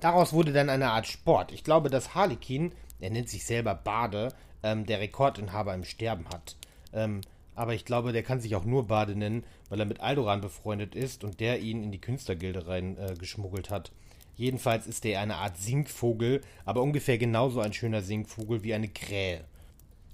Daraus 0.00 0.32
wurde 0.32 0.52
dann 0.52 0.70
eine 0.70 0.90
Art 0.90 1.06
Sport. 1.06 1.52
Ich 1.52 1.62
glaube, 1.62 1.90
dass 1.90 2.14
Harlekin, 2.14 2.72
er 3.00 3.10
nennt 3.10 3.28
sich 3.28 3.44
selber 3.44 3.74
Bade, 3.74 4.34
ähm, 4.62 4.86
der 4.86 5.00
Rekordinhaber 5.00 5.74
im 5.74 5.84
Sterben 5.84 6.28
hat. 6.28 6.56
Ähm, 6.92 7.20
aber 7.54 7.74
ich 7.74 7.84
glaube, 7.84 8.12
der 8.12 8.22
kann 8.22 8.40
sich 8.40 8.54
auch 8.54 8.64
nur 8.64 8.86
Bade 8.86 9.16
nennen, 9.16 9.44
weil 9.68 9.80
er 9.80 9.86
mit 9.86 10.00
Aldoran 10.00 10.40
befreundet 10.40 10.94
ist 10.94 11.24
und 11.24 11.40
der 11.40 11.60
ihn 11.60 11.82
in 11.82 11.90
die 11.90 12.00
Künstlergilde 12.00 12.68
reingeschmuggelt 12.68 13.68
äh, 13.68 13.70
hat. 13.70 13.90
Jedenfalls 14.36 14.86
ist 14.86 15.04
er 15.04 15.20
eine 15.20 15.36
Art 15.36 15.56
Singvogel, 15.56 16.42
aber 16.64 16.82
ungefähr 16.82 17.18
genauso 17.18 17.60
ein 17.60 17.72
schöner 17.72 18.02
Singvogel 18.02 18.62
wie 18.62 18.74
eine 18.74 18.88
Krähe. 18.88 19.44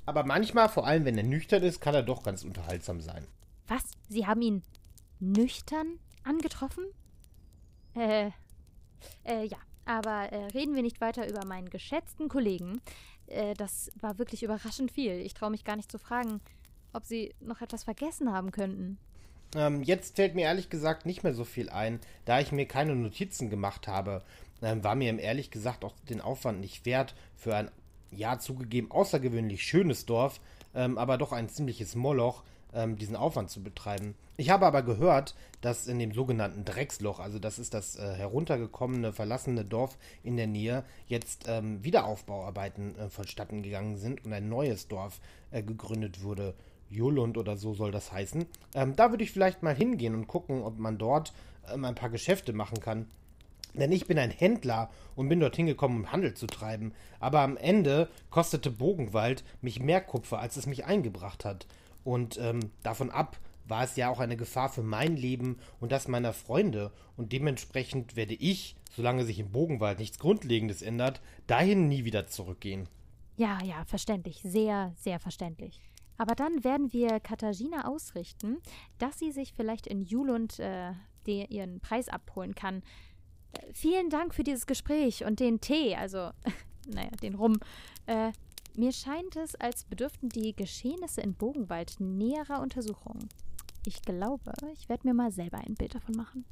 Aber 0.06 0.24
manchmal, 0.24 0.70
vor 0.70 0.86
allem 0.86 1.04
wenn 1.04 1.18
er 1.18 1.24
nüchtern 1.24 1.62
ist, 1.62 1.80
kann 1.80 1.94
er 1.94 2.02
doch 2.02 2.22
ganz 2.22 2.44
unterhaltsam 2.44 3.02
sein. 3.02 3.26
Was? 3.68 3.84
Sie 4.08 4.26
haben 4.26 4.40
ihn 4.40 4.62
nüchtern 5.20 5.98
angetroffen? 6.22 6.84
Äh, 7.94 8.30
äh, 9.24 9.44
ja. 9.44 9.58
Aber 9.86 10.32
äh, 10.32 10.46
reden 10.46 10.74
wir 10.74 10.82
nicht 10.82 11.02
weiter 11.02 11.28
über 11.28 11.44
meinen 11.44 11.68
geschätzten 11.68 12.30
Kollegen, 12.30 12.80
äh, 13.28 13.54
das 13.54 13.90
war 14.00 14.18
wirklich 14.18 14.42
überraschend 14.42 14.90
viel. 14.90 15.12
Ich 15.20 15.34
traue 15.34 15.50
mich 15.50 15.64
gar 15.64 15.76
nicht 15.76 15.90
zu 15.90 15.98
fragen, 15.98 16.40
ob 16.92 17.04
Sie 17.04 17.34
noch 17.40 17.60
etwas 17.60 17.84
vergessen 17.84 18.32
haben 18.32 18.50
könnten. 18.50 18.98
Ähm, 19.54 19.82
jetzt 19.82 20.16
fällt 20.16 20.34
mir 20.34 20.42
ehrlich 20.42 20.70
gesagt 20.70 21.06
nicht 21.06 21.22
mehr 21.22 21.34
so 21.34 21.44
viel 21.44 21.70
ein, 21.70 22.00
da 22.24 22.40
ich 22.40 22.52
mir 22.52 22.66
keine 22.66 22.96
Notizen 22.96 23.50
gemacht 23.50 23.86
habe. 23.88 24.22
Ähm, 24.62 24.82
war 24.82 24.94
mir 24.94 25.18
ehrlich 25.18 25.50
gesagt 25.50 25.84
auch 25.84 25.94
den 26.08 26.20
Aufwand 26.20 26.60
nicht 26.60 26.86
wert 26.86 27.14
für 27.36 27.54
ein, 27.54 27.70
ja, 28.10 28.38
zugegeben 28.38 28.90
außergewöhnlich 28.90 29.62
schönes 29.62 30.06
Dorf, 30.06 30.40
ähm, 30.74 30.98
aber 30.98 31.18
doch 31.18 31.32
ein 31.32 31.48
ziemliches 31.48 31.94
Moloch, 31.94 32.42
ähm, 32.74 32.96
diesen 32.96 33.16
Aufwand 33.16 33.50
zu 33.50 33.62
betreiben. 33.62 34.14
Ich 34.36 34.50
habe 34.50 34.66
aber 34.66 34.82
gehört, 34.82 35.34
dass 35.60 35.86
in 35.86 35.98
dem 35.98 36.12
sogenannten 36.12 36.64
Drecksloch, 36.64 37.20
also 37.20 37.38
das 37.38 37.58
ist 37.58 37.72
das 37.72 37.96
äh, 37.96 38.14
heruntergekommene, 38.14 39.12
verlassene 39.12 39.64
Dorf 39.64 39.96
in 40.22 40.36
der 40.36 40.46
Nähe, 40.46 40.84
jetzt 41.06 41.44
ähm, 41.48 41.82
Wiederaufbauarbeiten 41.84 42.98
äh, 42.98 43.08
vonstatten 43.08 43.62
gegangen 43.62 43.96
sind 43.96 44.24
und 44.24 44.32
ein 44.32 44.48
neues 44.48 44.88
Dorf 44.88 45.20
äh, 45.50 45.62
gegründet 45.62 46.22
wurde. 46.22 46.54
Jolund 46.90 47.38
oder 47.38 47.56
so 47.56 47.74
soll 47.74 47.90
das 47.90 48.12
heißen. 48.12 48.46
Ähm, 48.74 48.94
da 48.96 49.10
würde 49.10 49.24
ich 49.24 49.32
vielleicht 49.32 49.62
mal 49.62 49.74
hingehen 49.74 50.14
und 50.14 50.26
gucken, 50.26 50.62
ob 50.62 50.78
man 50.78 50.98
dort 50.98 51.32
ähm, 51.72 51.84
ein 51.84 51.94
paar 51.94 52.10
Geschäfte 52.10 52.52
machen 52.52 52.80
kann. 52.80 53.06
Denn 53.74 53.90
ich 53.90 54.06
bin 54.06 54.18
ein 54.18 54.30
Händler 54.30 54.90
und 55.16 55.28
bin 55.28 55.40
dorthin 55.40 55.66
gekommen, 55.66 55.96
um 55.96 56.12
Handel 56.12 56.34
zu 56.34 56.46
treiben. 56.46 56.92
Aber 57.18 57.40
am 57.40 57.56
Ende 57.56 58.08
kostete 58.30 58.70
Bogenwald 58.70 59.42
mich 59.62 59.80
mehr 59.80 60.00
Kupfer, 60.00 60.38
als 60.38 60.56
es 60.56 60.66
mich 60.66 60.84
eingebracht 60.84 61.44
hat. 61.44 61.66
Und 62.04 62.38
ähm, 62.38 62.70
davon 62.82 63.10
ab 63.10 63.38
war 63.66 63.84
es 63.84 63.96
ja 63.96 64.10
auch 64.10 64.20
eine 64.20 64.36
Gefahr 64.36 64.68
für 64.68 64.82
mein 64.82 65.16
Leben 65.16 65.58
und 65.80 65.90
das 65.90 66.08
meiner 66.08 66.32
Freunde. 66.32 66.92
Und 67.16 67.32
dementsprechend 67.32 68.14
werde 68.16 68.34
ich, 68.34 68.76
solange 68.94 69.24
sich 69.24 69.38
im 69.38 69.50
Bogenwald 69.50 69.98
nichts 69.98 70.18
Grundlegendes 70.18 70.82
ändert, 70.82 71.20
dahin 71.46 71.88
nie 71.88 72.04
wieder 72.04 72.26
zurückgehen. 72.26 72.88
Ja, 73.36 73.58
ja, 73.64 73.84
verständlich. 73.86 74.40
Sehr, 74.42 74.92
sehr 74.96 75.18
verständlich. 75.18 75.80
Aber 76.16 76.34
dann 76.34 76.62
werden 76.62 76.92
wir 76.92 77.18
Katharina 77.20 77.88
ausrichten, 77.88 78.58
dass 78.98 79.18
sie 79.18 79.32
sich 79.32 79.52
vielleicht 79.52 79.86
in 79.86 80.00
Julund 80.02 80.60
äh, 80.60 80.92
ihren 81.26 81.80
Preis 81.80 82.08
abholen 82.08 82.54
kann. 82.54 82.82
Äh, 83.52 83.72
vielen 83.72 84.10
Dank 84.10 84.34
für 84.34 84.44
dieses 84.44 84.66
Gespräch 84.66 85.24
und 85.24 85.40
den 85.40 85.60
Tee, 85.60 85.96
also, 85.96 86.30
naja, 86.86 87.10
den 87.22 87.34
Rum. 87.34 87.58
Äh, 88.06 88.32
mir 88.76 88.92
scheint 88.92 89.36
es, 89.36 89.54
als 89.54 89.84
bedürften 89.84 90.28
die 90.28 90.54
Geschehnisse 90.54 91.20
in 91.20 91.34
Bogenwald 91.34 92.00
näherer 92.00 92.60
Untersuchung. 92.60 93.28
Ich 93.86 94.02
glaube, 94.02 94.52
ich 94.72 94.88
werde 94.88 95.06
mir 95.06 95.14
mal 95.14 95.30
selber 95.30 95.58
ein 95.58 95.74
Bild 95.74 95.94
davon 95.94 96.16
machen. 96.16 96.44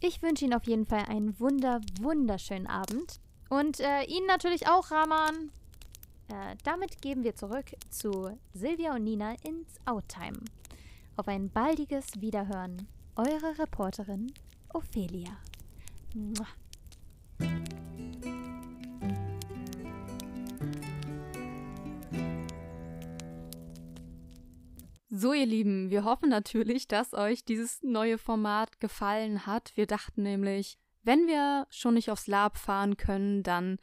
Ich 0.00 0.22
wünsche 0.22 0.44
Ihnen 0.44 0.54
auf 0.54 0.64
jeden 0.64 0.86
Fall 0.86 1.04
einen 1.08 1.38
wunder, 1.40 1.80
wunderschönen 2.00 2.66
Abend. 2.66 3.20
Und 3.50 3.80
äh, 3.80 4.04
Ihnen 4.04 4.26
natürlich 4.26 4.68
auch, 4.68 4.90
Rahman. 4.90 5.50
Äh, 6.28 6.56
damit 6.64 7.00
geben 7.00 7.24
wir 7.24 7.34
zurück 7.34 7.66
zu 7.90 8.30
Silvia 8.52 8.94
und 8.94 9.04
Nina 9.04 9.34
ins 9.42 9.74
Outtime. 9.86 10.40
Auf 11.16 11.26
ein 11.28 11.50
baldiges 11.50 12.06
Wiederhören. 12.20 12.86
Eure 13.16 13.58
Reporterin 13.58 14.32
Ophelia. 14.72 15.36
Mua. 16.14 16.46
So, 25.10 25.32
ihr 25.32 25.46
Lieben, 25.46 25.88
wir 25.88 26.04
hoffen 26.04 26.28
natürlich, 26.28 26.86
dass 26.86 27.14
euch 27.14 27.42
dieses 27.42 27.82
neue 27.82 28.18
Format 28.18 28.78
gefallen 28.78 29.46
hat. 29.46 29.72
Wir 29.74 29.86
dachten 29.86 30.22
nämlich, 30.22 30.76
wenn 31.02 31.26
wir 31.26 31.66
schon 31.70 31.94
nicht 31.94 32.10
aufs 32.10 32.26
Lab 32.26 32.58
fahren 32.58 32.98
können, 32.98 33.42
dann 33.42 33.78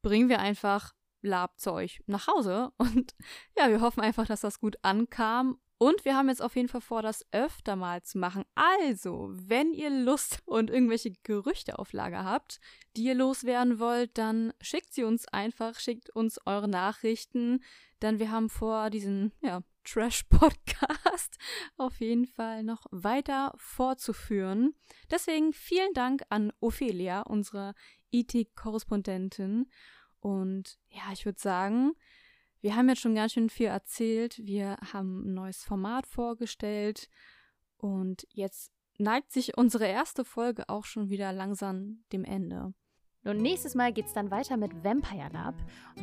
bringen 0.00 0.30
wir 0.30 0.38
einfach 0.38 0.94
Lab 1.20 1.60
zu 1.60 1.74
euch 1.74 2.02
nach 2.06 2.28
Hause. 2.28 2.72
Und 2.78 3.14
ja, 3.58 3.68
wir 3.68 3.82
hoffen 3.82 4.00
einfach, 4.00 4.26
dass 4.26 4.40
das 4.40 4.58
gut 4.58 4.76
ankam. 4.80 5.58
Und 5.76 6.06
wir 6.06 6.16
haben 6.16 6.30
jetzt 6.30 6.40
auf 6.40 6.56
jeden 6.56 6.68
Fall 6.68 6.80
vor, 6.80 7.02
das 7.02 7.26
öfter 7.30 7.76
mal 7.76 8.02
zu 8.02 8.16
machen. 8.16 8.44
Also, 8.54 9.28
wenn 9.32 9.74
ihr 9.74 9.90
Lust 9.90 10.40
und 10.46 10.70
irgendwelche 10.70 11.12
Gerüchte 11.24 11.78
auf 11.78 11.92
Lager 11.92 12.24
habt, 12.24 12.58
die 12.96 13.04
ihr 13.04 13.14
loswerden 13.14 13.80
wollt, 13.80 14.16
dann 14.16 14.54
schickt 14.62 14.94
sie 14.94 15.04
uns 15.04 15.28
einfach, 15.28 15.78
schickt 15.78 16.08
uns 16.08 16.38
eure 16.46 16.68
Nachrichten. 16.68 17.62
Denn 18.02 18.18
wir 18.18 18.30
haben 18.30 18.48
vor, 18.48 18.90
diesen 18.90 19.32
ja, 19.40 19.62
Trash-Podcast 19.84 21.38
auf 21.76 22.00
jeden 22.00 22.26
Fall 22.26 22.62
noch 22.62 22.86
weiter 22.90 23.52
fortzuführen. 23.56 24.74
Deswegen 25.10 25.52
vielen 25.52 25.92
Dank 25.94 26.22
an 26.28 26.52
Ophelia, 26.60 27.22
unsere 27.22 27.74
IT-Korrespondentin. 28.10 29.70
Und 30.20 30.78
ja, 30.88 31.12
ich 31.12 31.24
würde 31.24 31.40
sagen, 31.40 31.92
wir 32.60 32.76
haben 32.76 32.88
jetzt 32.88 33.00
schon 33.00 33.14
ganz 33.14 33.32
schön 33.32 33.48
viel 33.48 33.68
erzählt. 33.68 34.38
Wir 34.38 34.76
haben 34.92 35.30
ein 35.30 35.34
neues 35.34 35.64
Format 35.64 36.06
vorgestellt. 36.06 37.08
Und 37.78 38.26
jetzt 38.32 38.70
neigt 38.98 39.32
sich 39.32 39.56
unsere 39.56 39.86
erste 39.86 40.24
Folge 40.24 40.68
auch 40.68 40.84
schon 40.84 41.08
wieder 41.08 41.32
langsam 41.32 42.04
dem 42.12 42.24
Ende. 42.24 42.74
Und 43.24 43.42
nächstes 43.42 43.74
Mal 43.74 43.92
geht 43.92 44.06
es 44.06 44.14
dann 44.14 44.30
weiter 44.30 44.56
mit 44.56 44.82
Vampire 44.82 45.28
Lab. 45.32 45.54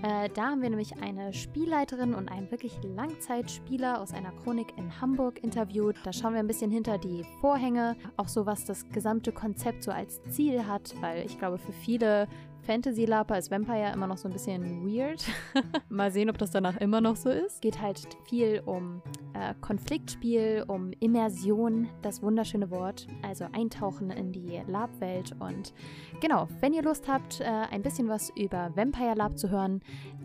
Äh, 0.04 0.30
da 0.36 0.52
haben 0.52 0.62
wir 0.62 0.70
nämlich 0.70 1.02
eine 1.02 1.34
Spielleiterin 1.34 2.14
und 2.14 2.30
einen 2.30 2.52
wirklich 2.52 2.78
Langzeitspieler 2.84 4.00
aus 4.00 4.14
einer 4.14 4.32
Chronik 4.32 4.78
in 4.78 5.02
Hamburg 5.02 5.44
interviewt. 5.44 5.96
Da 6.04 6.14
schauen 6.14 6.34
wir 6.34 6.40
ein 6.40 6.48
bisschen 6.48 6.70
hinter 6.70 7.00
die 7.00 7.26
Vorhänge, 7.42 7.96
auch 8.18 8.28
so 8.28 8.46
was 8.46 8.66
das 8.66 8.88
gesamte 8.90 9.32
Konzept 9.32 9.84
so 9.84 9.90
als 9.90 10.22
Ziel 10.30 10.68
hat, 10.68 10.94
weil 11.02 11.26
ich 11.26 11.40
glaube, 11.40 11.58
für 11.58 11.74
viele 11.74 12.28
Fantasy-Laper 12.68 13.38
ist 13.38 13.50
Vampire 13.50 13.94
immer 13.94 14.08
noch 14.08 14.18
so 14.18 14.28
ein 14.28 14.34
bisschen 14.34 14.86
weird. 14.86 15.26
Mal 15.90 16.12
sehen, 16.12 16.30
ob 16.30 16.38
das 16.38 16.52
danach 16.52 16.78
immer 16.78 17.02
noch 17.02 17.16
so 17.16 17.30
ist. 17.30 17.62
Geht 17.62 17.82
halt 17.82 18.16
viel 18.26 18.62
um 18.66 19.02
äh, 19.38 19.54
Konfliktspiel, 19.62 20.63
um 20.67 20.91
Immersion, 21.00 21.88
das 22.02 22.21
wunderschöne 22.21 22.71
Wort. 22.71 23.08
Also 23.21 23.45
eintauchen 23.52 24.10
in 24.10 24.32
die 24.32 24.62
Lab-Welt. 24.67 25.36
Und 25.39 25.73
genau, 26.21 26.47
wenn 26.60 26.73
ihr 26.73 26.84
Lust 26.84 27.08
habt, 27.08 27.41
äh, 27.41 27.45
ein 27.45 27.82
bisschen 27.82 28.08
was 28.08 28.32
über 28.36 28.71
Vampire 28.76 29.15
Lab 29.15 29.38
zu 29.38 29.50
hören, 29.50 29.82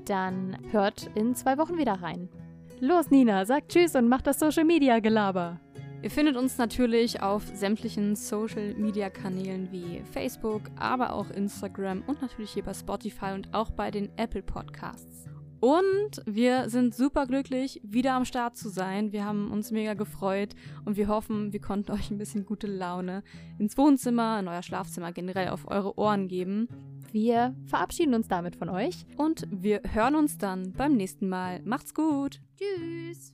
dann 0.06 0.56
hört 0.70 1.10
in 1.14 1.34
zwei 1.34 1.58
Wochen 1.58 1.76
wieder 1.76 1.94
rein. 1.94 2.28
Los, 2.80 3.10
Nina, 3.10 3.44
sag 3.44 3.68
Tschüss 3.68 3.94
und 3.94 4.08
mach 4.08 4.22
das 4.22 4.38
Social 4.40 4.64
Media 4.64 4.98
Gelaber. 4.98 5.60
Ihr 6.02 6.10
findet 6.10 6.36
uns 6.36 6.58
natürlich 6.58 7.22
auf 7.22 7.44
sämtlichen 7.54 8.16
Social 8.16 8.74
Media 8.74 9.08
Kanälen 9.08 9.70
wie 9.70 10.02
Facebook, 10.10 10.62
aber 10.76 11.12
auch 11.12 11.30
Instagram 11.30 12.02
und 12.08 12.20
natürlich 12.20 12.50
hier 12.50 12.64
bei 12.64 12.74
Spotify 12.74 13.34
und 13.34 13.54
auch 13.54 13.70
bei 13.70 13.92
den 13.92 14.10
Apple 14.16 14.42
Podcasts. 14.42 15.31
Und 15.62 16.20
wir 16.26 16.68
sind 16.70 16.92
super 16.92 17.28
glücklich, 17.28 17.80
wieder 17.84 18.14
am 18.14 18.24
Start 18.24 18.56
zu 18.56 18.68
sein. 18.68 19.12
Wir 19.12 19.24
haben 19.24 19.52
uns 19.52 19.70
mega 19.70 19.94
gefreut 19.94 20.56
und 20.84 20.96
wir 20.96 21.06
hoffen, 21.06 21.52
wir 21.52 21.60
konnten 21.60 21.92
euch 21.92 22.10
ein 22.10 22.18
bisschen 22.18 22.44
gute 22.44 22.66
Laune 22.66 23.22
ins 23.60 23.78
Wohnzimmer, 23.78 24.40
in 24.40 24.48
euer 24.48 24.64
Schlafzimmer 24.64 25.12
generell 25.12 25.50
auf 25.50 25.68
eure 25.68 25.96
Ohren 25.96 26.26
geben. 26.26 26.66
Wir 27.12 27.54
verabschieden 27.66 28.14
uns 28.14 28.26
damit 28.26 28.56
von 28.56 28.70
euch 28.70 29.06
und 29.16 29.46
wir 29.52 29.82
hören 29.92 30.16
uns 30.16 30.36
dann 30.36 30.72
beim 30.72 30.96
nächsten 30.96 31.28
Mal. 31.28 31.62
Macht's 31.62 31.94
gut. 31.94 32.40
Tschüss. 32.58 33.32